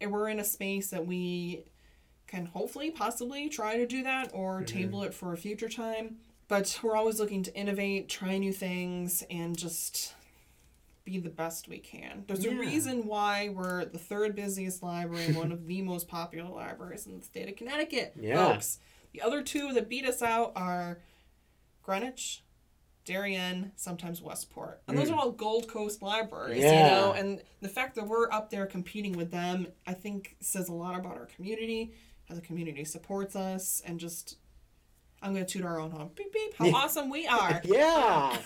we're 0.00 0.28
in 0.28 0.40
a 0.40 0.44
space 0.44 0.90
that 0.90 1.06
we 1.06 1.64
can 2.26 2.46
hopefully 2.46 2.90
possibly 2.90 3.48
try 3.48 3.76
to 3.76 3.86
do 3.86 4.02
that 4.02 4.30
or 4.32 4.56
mm-hmm. 4.56 4.64
table 4.64 5.02
it 5.02 5.14
for 5.14 5.32
a 5.32 5.36
future 5.36 5.68
time 5.68 6.16
but 6.48 6.78
we're 6.82 6.96
always 6.96 7.18
looking 7.18 7.42
to 7.42 7.54
innovate 7.54 8.08
try 8.08 8.38
new 8.38 8.52
things 8.52 9.22
and 9.30 9.56
just 9.56 10.14
be 11.06 11.18
the 11.18 11.30
best 11.30 11.68
we 11.68 11.78
can 11.78 12.22
there's 12.26 12.44
a 12.44 12.50
reason 12.54 13.06
why 13.06 13.48
we're 13.48 13.84
the 13.86 13.98
third 13.98 14.34
busiest 14.36 14.82
library 14.82 15.24
and 15.24 15.36
one 15.36 15.50
of 15.52 15.66
the 15.66 15.80
most 15.92 16.06
popular 16.08 16.50
libraries 16.50 17.06
in 17.06 17.16
the 17.18 17.24
state 17.24 17.48
of 17.48 17.56
connecticut 17.56 18.12
Yeah. 18.20 18.52
folks 18.52 18.78
the 19.12 19.22
other 19.22 19.40
two 19.42 19.72
that 19.72 19.88
beat 19.88 20.04
us 20.04 20.20
out 20.20 20.52
are 20.56 20.98
greenwich 21.82 22.42
Darien, 23.04 23.70
sometimes 23.76 24.20
Westport. 24.20 24.82
And 24.88 24.98
those 24.98 25.10
are 25.10 25.14
all 25.14 25.30
Gold 25.30 25.68
Coast 25.68 26.02
libraries, 26.02 26.60
yeah. 26.60 26.72
you 26.72 26.90
Mm. 26.90 26.90
Know, 26.90 27.12
and 27.12 27.42
the 27.60 27.68
fact 27.68 27.94
that 27.94 28.08
we're 28.08 28.28
up 28.32 28.50
there 28.50 28.66
competing 28.66 29.12
with 29.12 29.30
them, 29.30 29.68
I 29.86 29.92
think 29.94 30.34
says 30.40 30.68
a 30.68 30.72
lot 30.72 30.98
about 30.98 31.16
our 31.16 31.26
community, 31.26 31.92
how 32.28 32.34
the 32.34 32.40
community 32.40 32.84
supports 32.84 33.36
us, 33.36 33.80
and 33.86 34.00
just 34.00 34.38
I'm 35.22 35.32
gonna 35.32 35.46
toot 35.46 35.64
our 35.64 35.78
own 35.78 35.92
horn. 35.92 36.10
Beep 36.16 36.32
beep, 36.32 36.54
how 36.56 36.68
awesome 36.74 37.08
we 37.08 37.28
are. 37.28 37.60
Yeah. 37.64 38.36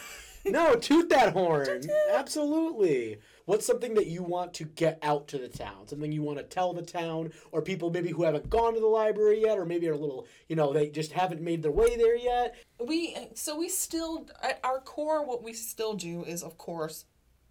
no, 0.46 0.74
toot 0.74 1.08
that 1.10 1.32
horn. 1.32 1.82
Absolutely. 2.12 3.18
What's 3.44 3.66
something 3.66 3.94
that 3.94 4.06
you 4.06 4.22
want 4.22 4.54
to 4.54 4.64
get 4.64 4.98
out 5.02 5.26
to 5.28 5.38
the 5.38 5.48
town? 5.48 5.86
Something 5.86 6.12
you 6.12 6.22
want 6.22 6.38
to 6.38 6.44
tell 6.44 6.72
the 6.72 6.82
town, 6.82 7.32
or 7.50 7.62
people 7.62 7.90
maybe 7.90 8.10
who 8.10 8.22
haven't 8.22 8.48
gone 8.48 8.74
to 8.74 8.80
the 8.80 8.86
library 8.86 9.42
yet, 9.42 9.58
or 9.58 9.66
maybe 9.66 9.88
are 9.88 9.94
a 9.94 9.98
little, 9.98 10.26
you 10.48 10.56
know, 10.56 10.72
they 10.72 10.88
just 10.88 11.12
haven't 11.12 11.40
made 11.40 11.62
their 11.62 11.72
way 11.72 11.96
there 11.96 12.16
yet. 12.16 12.56
We 12.78 13.16
so 13.34 13.58
we 13.58 13.68
still 13.68 14.28
at 14.42 14.60
our 14.62 14.80
core 14.80 15.24
what 15.26 15.42
we 15.42 15.52
still 15.52 15.94
do 15.94 16.24
is 16.24 16.42
of 16.42 16.58
course 16.58 17.04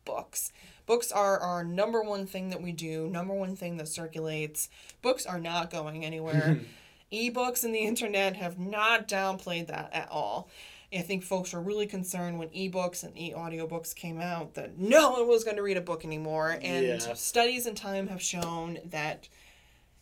books. 0.05 0.51
Books 0.85 1.11
are 1.11 1.37
our 1.37 1.63
number 1.63 2.01
one 2.01 2.25
thing 2.25 2.49
that 2.49 2.61
we 2.61 2.71
do, 2.71 3.07
number 3.09 3.33
one 3.33 3.55
thing 3.55 3.77
that 3.77 3.87
circulates. 3.87 4.69
Books 5.01 5.25
are 5.25 5.39
not 5.39 5.69
going 5.69 6.03
anywhere. 6.03 6.61
Ebooks 7.11 7.63
and 7.63 7.73
the 7.73 7.79
internet 7.79 8.35
have 8.35 8.57
not 8.59 9.07
downplayed 9.07 9.67
that 9.67 9.89
at 9.93 10.09
all. 10.09 10.49
I 10.93 11.01
think 11.01 11.23
folks 11.23 11.53
were 11.53 11.61
really 11.61 11.85
concerned 11.85 12.39
when 12.39 12.49
ebooks 12.49 13.03
and 13.03 13.15
e-audiobooks 13.17 13.93
came 13.95 14.19
out 14.19 14.55
that 14.55 14.77
no 14.79 15.11
one 15.11 15.27
was 15.27 15.43
going 15.43 15.57
to 15.57 15.61
read 15.63 15.77
a 15.77 15.81
book 15.81 16.03
anymore. 16.03 16.57
And 16.61 16.85
Yeah. 16.87 17.13
studies 17.13 17.67
in 17.67 17.75
time 17.75 18.07
have 18.07 18.21
shown 18.21 18.79
that 18.85 19.27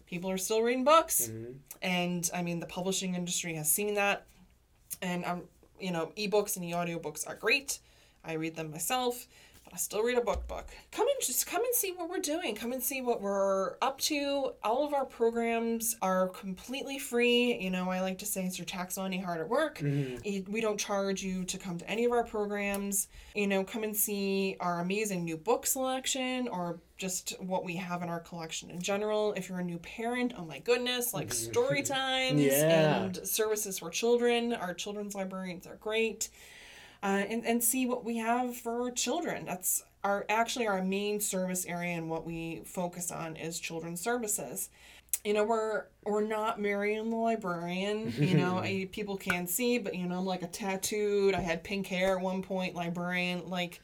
people 0.05 0.29
are 0.31 0.37
still 0.37 0.61
reading 0.61 0.85
books. 0.85 1.29
And 1.81 2.29
I 2.33 2.41
mean, 2.41 2.59
the 2.61 2.65
publishing 2.67 3.15
industry 3.15 3.53
has 3.55 3.69
seen 3.71 3.95
that. 3.95 4.25
And 5.01 5.25
um, 5.25 5.43
you 5.79 5.91
know, 5.91 6.13
ebooks 6.17 6.55
and 6.55 6.63
e-audiobooks 6.65 7.27
are 7.27 7.35
great. 7.35 7.79
I 8.23 8.33
read 8.33 8.55
them 8.55 8.71
myself, 8.71 9.27
but 9.67 9.73
I 9.73 9.77
still 9.77 10.01
read 10.01 10.17
a 10.17 10.21
book 10.21 10.47
book. 10.47 10.67
Come 10.91 11.07
and 11.07 11.17
just 11.21 11.45
come 11.45 11.61
and 11.63 11.75
see 11.75 11.91
what 11.91 12.09
we're 12.09 12.19
doing. 12.19 12.55
Come 12.55 12.71
and 12.71 12.81
see 12.81 13.01
what 13.01 13.21
we're 13.21 13.75
up 13.81 13.99
to. 14.01 14.53
All 14.63 14.85
of 14.85 14.93
our 14.93 15.03
programs 15.05 15.97
are 16.01 16.29
completely 16.29 16.97
free. 16.99 17.57
You 17.59 17.69
know, 17.69 17.89
I 17.89 17.99
like 17.99 18.17
to 18.19 18.25
say 18.25 18.45
it's 18.45 18.57
your 18.57 18.65
tax 18.65 18.95
money 18.97 19.19
hard 19.19 19.41
at 19.41 19.49
work. 19.49 19.79
Mm-hmm. 19.79 20.17
It- 20.23 20.47
We 20.47 20.61
don't 20.61 20.79
charge 20.79 21.21
you 21.21 21.43
to 21.45 21.57
come 21.57 21.77
to 21.79 21.89
any 21.89 22.05
of 22.05 22.11
our 22.13 22.23
programs. 22.23 23.09
You 23.35 23.47
know, 23.47 23.63
come 23.65 23.83
and 23.83 23.95
see 23.95 24.55
our 24.61 24.79
amazing 24.79 25.25
new 25.25 25.35
book 25.37 25.65
selection 25.65 26.47
or 26.47 26.79
just 26.97 27.35
what 27.39 27.63
we 27.63 27.75
have 27.75 28.01
in 28.01 28.09
our 28.09 28.19
collection 28.21 28.71
in 28.71 28.81
general. 28.81 29.33
If 29.33 29.49
you're 29.49 29.59
a 29.59 29.63
new 29.63 29.77
parent, 29.79 30.33
oh 30.37 30.45
my 30.45 30.59
goodness, 30.59 31.13
like 31.13 31.27
mm-hmm. 31.29 31.51
story 31.51 31.83
times 31.97 32.41
Yeah. 32.41 33.03
and 33.03 33.17
services 33.27 33.79
for 33.79 33.89
children. 33.89 34.53
Our 34.53 34.73
children's 34.73 35.13
librarians 35.13 35.67
are 35.67 35.75
great. 35.75 36.29
Uh, 37.03 37.23
and, 37.29 37.45
and 37.45 37.63
see 37.63 37.85
what 37.85 38.03
we 38.03 38.17
have 38.17 38.55
for 38.55 38.91
children. 38.91 39.45
That's 39.45 39.83
our 40.03 40.25
actually 40.29 40.67
our 40.67 40.81
main 40.81 41.19
service 41.19 41.65
area 41.65 41.95
and 41.95 42.09
what 42.09 42.25
we 42.25 42.61
focus 42.65 43.11
on 43.11 43.35
is 43.35 43.59
children's 43.59 44.01
services. 44.01 44.69
You 45.23 45.33
know, 45.33 45.43
we're 45.43 45.85
we're 46.05 46.25
not 46.25 46.61
Marian 46.61 47.09
the 47.09 47.15
librarian. 47.15 48.13
You 48.17 48.35
know, 48.35 48.57
I, 48.63 48.87
people 48.91 49.17
can 49.17 49.47
see, 49.47 49.77
but 49.77 49.95
you 49.95 50.07
know, 50.07 50.19
I'm 50.19 50.25
like 50.25 50.43
a 50.43 50.47
tattooed. 50.47 51.35
I 51.35 51.41
had 51.41 51.63
pink 51.63 51.87
hair 51.87 52.17
at 52.17 52.21
one 52.21 52.41
point. 52.41 52.75
Librarian, 52.75 53.49
like, 53.49 53.81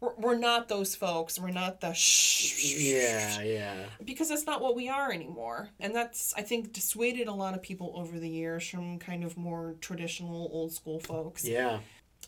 we're, 0.00 0.14
we're 0.16 0.38
not 0.38 0.68
those 0.68 0.94
folks. 0.94 1.38
We're 1.38 1.50
not 1.50 1.80
the 1.80 1.92
shh. 1.92 2.74
Yeah, 2.74 3.42
yeah. 3.42 3.74
because 4.04 4.30
that's 4.30 4.46
not 4.46 4.60
what 4.60 4.74
we 4.74 4.88
are 4.88 5.12
anymore. 5.12 5.68
And 5.78 5.94
that's, 5.94 6.34
I 6.34 6.42
think, 6.42 6.72
dissuaded 6.72 7.28
a 7.28 7.34
lot 7.34 7.54
of 7.54 7.62
people 7.62 7.92
over 7.94 8.18
the 8.18 8.28
years 8.28 8.66
from 8.68 8.98
kind 8.98 9.22
of 9.22 9.36
more 9.36 9.76
traditional 9.80 10.50
old 10.52 10.72
school 10.72 10.98
folks. 11.00 11.44
Yeah. 11.44 11.80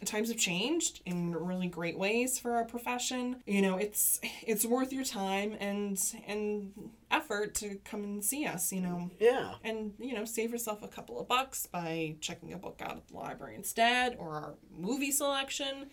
Times 0.04 0.28
have 0.28 0.38
changed 0.38 1.00
in 1.06 1.34
really 1.34 1.68
great 1.68 1.98
ways 1.98 2.38
for 2.38 2.54
our 2.54 2.64
profession. 2.64 3.42
You 3.46 3.62
know, 3.62 3.76
it's 3.76 4.20
it's 4.46 4.64
worth 4.64 4.92
your 4.92 5.04
time 5.04 5.56
and 5.60 6.00
and 6.26 6.72
effort 7.10 7.54
to 7.56 7.76
come 7.84 8.02
and 8.02 8.24
see 8.24 8.46
us, 8.46 8.72
you 8.72 8.80
know. 8.80 9.10
Yeah. 9.20 9.54
And, 9.62 9.92
you 9.98 10.14
know, 10.14 10.24
save 10.24 10.50
yourself 10.50 10.82
a 10.82 10.88
couple 10.88 11.20
of 11.20 11.28
bucks 11.28 11.66
by 11.66 12.16
checking 12.20 12.52
a 12.52 12.58
book 12.58 12.80
out 12.82 12.96
at 12.96 13.08
the 13.08 13.14
library 13.14 13.54
instead 13.54 14.16
or 14.18 14.30
our 14.30 14.54
movie 14.76 15.12
selection. 15.12 15.90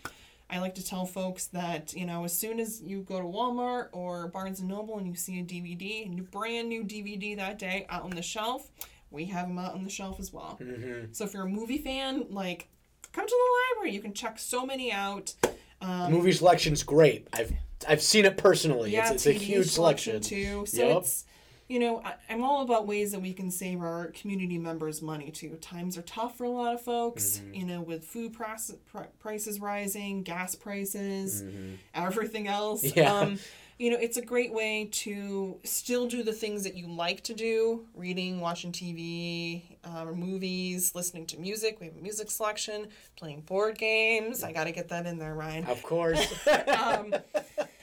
I 0.48 0.58
like 0.58 0.74
to 0.76 0.84
tell 0.84 1.06
folks 1.06 1.46
that, 1.48 1.92
you 1.92 2.04
know, 2.04 2.24
as 2.24 2.36
soon 2.36 2.58
as 2.58 2.82
you 2.82 3.02
go 3.02 3.18
to 3.18 3.26
Walmart 3.26 3.88
or 3.92 4.26
Barnes 4.28 4.58
and 4.58 4.68
Noble 4.68 4.98
and 4.98 5.06
you 5.06 5.14
see 5.14 5.38
a 5.38 5.44
DVD, 5.44 6.06
a 6.06 6.08
new 6.08 6.24
brand 6.24 6.68
new 6.68 6.82
DVD 6.82 7.36
that 7.36 7.58
day 7.58 7.86
out 7.88 8.02
on 8.02 8.10
the 8.10 8.22
shelf, 8.22 8.68
we 9.10 9.26
have 9.26 9.46
them 9.46 9.58
out 9.58 9.74
on 9.74 9.84
the 9.84 9.90
shelf 9.90 10.18
as 10.18 10.32
well. 10.32 10.58
Mm-hmm. 10.60 11.12
So 11.12 11.24
if 11.24 11.34
you're 11.34 11.44
a 11.44 11.48
movie 11.48 11.78
fan, 11.78 12.26
like, 12.30 12.68
come 13.12 13.26
to 13.26 13.34
the 13.36 13.76
library. 13.78 13.94
You 13.94 14.00
can 14.00 14.12
check 14.12 14.38
so 14.38 14.64
many 14.66 14.92
out. 14.92 15.34
Um, 15.80 16.12
Movie 16.12 16.32
selection's 16.32 16.82
great. 16.82 17.26
I've 17.32 17.52
I've 17.88 18.02
seen 18.02 18.24
it 18.26 18.36
personally. 18.36 18.90
yeah, 18.92 19.12
it's, 19.12 19.26
it's 19.26 19.26
a 19.26 19.32
huge 19.32 19.68
selection. 19.68 20.20
too. 20.20 20.64
So 20.66 20.86
Yep. 20.88 20.96
it's 20.98 21.24
you 21.68 21.78
know 21.78 22.02
I, 22.04 22.14
I'm 22.28 22.42
all 22.42 22.62
about 22.62 22.86
ways 22.86 23.12
that 23.12 23.20
we 23.20 23.32
can 23.32 23.50
save 23.50 23.80
our 23.80 24.08
community 24.08 24.58
members 24.58 25.00
money 25.00 25.30
too. 25.30 25.56
Times 25.60 25.96
are 25.96 26.02
tough 26.02 26.36
for 26.36 26.44
a 26.44 26.50
lot 26.50 26.74
of 26.74 26.82
folks. 26.82 27.38
Mm-hmm. 27.38 27.54
You 27.54 27.64
know, 27.66 27.80
with 27.80 28.04
food 28.04 28.32
price, 28.34 28.70
pri- 28.92 29.06
prices 29.18 29.60
rising, 29.60 30.22
gas 30.22 30.54
prices, 30.54 31.42
Mhm. 31.42 31.76
everything 31.94 32.48
else. 32.48 32.84
Yeah. 32.96 33.14
Um, 33.14 33.38
you 33.80 33.88
know, 33.88 33.96
it's 33.98 34.18
a 34.18 34.22
great 34.22 34.52
way 34.52 34.90
to 34.92 35.58
still 35.64 36.06
do 36.06 36.22
the 36.22 36.34
things 36.34 36.64
that 36.64 36.76
you 36.76 36.86
like 36.86 37.22
to 37.22 37.32
do 37.32 37.86
reading, 37.94 38.38
watching 38.38 38.72
TV, 38.72 39.62
uh, 39.84 40.04
movies, 40.04 40.94
listening 40.94 41.24
to 41.24 41.40
music. 41.40 41.78
We 41.80 41.86
have 41.86 41.96
a 41.96 42.00
music 42.02 42.30
selection, 42.30 42.88
playing 43.16 43.40
board 43.40 43.78
games. 43.78 44.44
I 44.44 44.52
got 44.52 44.64
to 44.64 44.72
get 44.72 44.90
that 44.90 45.06
in 45.06 45.18
there, 45.18 45.34
Ryan 45.34 45.64
Of 45.64 45.82
course. 45.82 46.30
um, 46.78 47.14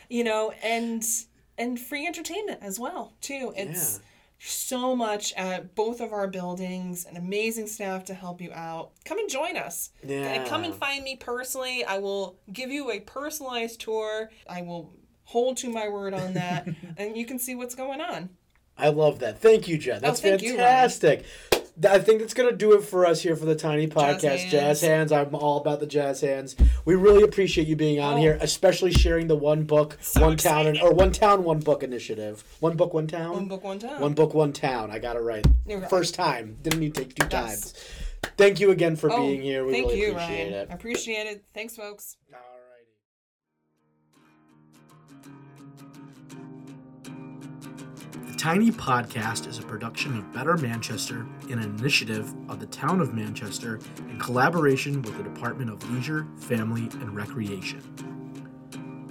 you 0.07 0.23
know, 0.23 0.53
and 0.62 1.03
and 1.57 1.79
free 1.79 2.05
entertainment 2.05 2.60
as 2.62 2.79
well 2.79 3.13
too. 3.19 3.51
It's 3.57 3.99
so 4.38 4.95
much 4.95 5.33
at 5.33 5.73
both 5.73 5.99
of 5.99 6.13
our 6.13 6.27
buildings, 6.27 7.05
an 7.05 7.17
amazing 7.17 7.65
staff 7.65 8.05
to 8.05 8.13
help 8.13 8.39
you 8.39 8.53
out. 8.53 8.91
Come 9.03 9.17
and 9.17 9.27
join 9.27 9.57
us. 9.57 9.89
yeah. 10.03 10.45
Come 10.47 10.63
and 10.63 10.75
find 10.75 11.03
me 11.03 11.15
personally. 11.15 11.83
I 11.83 11.97
will 11.97 12.38
give 12.53 12.69
you 12.69 12.91
a 12.91 12.99
personalized 12.99 13.81
tour. 13.81 14.29
I 14.47 14.62
will 14.62 14.93
hold 15.28 15.58
to 15.58 15.70
my 15.70 15.88
word 15.88 16.13
on 16.13 16.34
that, 16.34 16.68
and 16.98 17.16
you 17.18 17.26
can 17.26 17.38
see 17.40 17.56
what's 17.56 17.76
going 17.76 18.02
on. 18.02 18.30
I 18.78 18.90
love 18.90 19.20
that. 19.20 19.40
Thank 19.40 19.68
you, 19.68 19.78
Jenn. 19.78 20.02
That's 20.02 20.20
Oh, 20.20 20.24
thank 20.24 20.42
you, 20.44 20.52
fantastic. 20.52 21.24
Th- 21.52 21.94
I 21.94 22.00
think 22.00 22.20
that's 22.22 22.34
gonna 22.34 22.52
do 22.54 22.74
it 22.74 22.84
for 22.84 23.06
us 23.06 23.22
here 23.22 23.36
for 23.36 23.46
the 23.46 23.56
Tiny 23.56 23.88
Podcast. 23.88 24.22
Jazz 24.22 24.52
Jazz, 24.52 24.82
hands. 24.82 24.82
hands. 24.82 25.12
I'm 25.12 25.36
all 25.36 25.58
about 25.60 25.80
the 25.80 25.86
jazz 25.88 26.22
hands. 26.22 26.56
We 26.86 26.96
really 26.96 27.22
appreciate 27.24 27.68
you 27.68 27.76
being 27.76 28.00
on 28.00 28.16
Oh. 28.16 28.18
here, 28.18 28.38
especially 28.42 28.92
sharing 28.92 29.28
the 29.28 29.36
one 29.36 29.63
book, 29.63 29.98
So 30.02 30.22
one 30.22 30.38
town, 30.38 30.80
or 30.80 30.92
one 30.94 31.12
town, 31.12 31.44
one 31.44 31.60
book 31.60 31.84
initiative. 31.84 32.44
One 32.62 32.76
book, 32.78 32.94
one 32.96 33.06
town. 33.08 33.32
One 33.34 33.48
book, 33.48 33.63
one 33.63 33.78
time. 33.80 34.02
One 34.02 34.13
book, 34.13 34.34
one 34.34 34.54
town. 34.54 34.90
I 34.92 34.98
got 35.00 35.16
it 35.16 35.20
right. 35.22 35.46
There 35.68 35.78
we 35.78 35.82
go. 35.84 35.88
First 35.90 36.16
time. 36.16 36.58
Didn't 36.63 36.80
need 36.80 36.96
to 36.96 37.02
take 37.04 37.13
two 37.16 37.28
Yes. 37.30 37.32
times. 37.32 37.74
Thank 38.38 38.60
you 38.60 38.72
again 38.72 38.96
for 38.96 39.12
Oh, 39.12 39.18
being 39.18 39.42
here. 39.42 39.63
We 39.66 39.74
Thank 39.74 39.88
really 39.88 40.00
you, 40.02 40.12
appreciate 40.13 40.44
Ryan. 40.52 40.54
it. 40.54 40.68
I 40.72 40.74
appreciate 40.74 41.28
it. 41.28 41.44
Thanks, 41.54 41.76
folks. 41.76 42.18
Tiny 48.38 48.69
Podcast 48.69 49.47
is 49.47 49.58
a 49.58 49.63
production 49.63 50.15
of 50.15 50.32
Better 50.32 50.58
Manchester, 50.58 51.26
an 51.50 51.58
initiative 51.58 52.32
of 52.47 52.60
the 52.60 52.67
Town 52.67 53.02
of 53.02 53.12
Manchester 53.12 53.80
in 54.10 54.19
collaboration 54.19 55.02
with 55.02 55.17
the 55.17 55.23
Department 55.23 55.71
of 55.71 55.91
Leisure, 55.91 56.28
Family, 56.38 56.84
and 56.84 57.15
Recreation. 57.15 57.82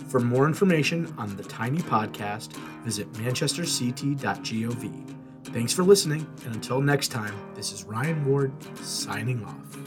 For 0.06 0.20
more 0.20 0.46
information 0.46 1.12
on 1.18 1.36
the 1.36 1.42
Tiny 1.42 1.78
Podcast, 1.78 2.52
visit 2.84 3.12
manchesterct.gov. 3.14 5.16
Thanks 5.46 5.72
for 5.72 5.82
listening, 5.82 6.24
and 6.44 6.54
until 6.54 6.80
next 6.80 7.08
time, 7.08 7.34
this 7.56 7.72
is 7.72 7.82
Ryan 7.82 8.24
Ward 8.26 8.52
signing 8.76 9.44
off. 9.44 9.85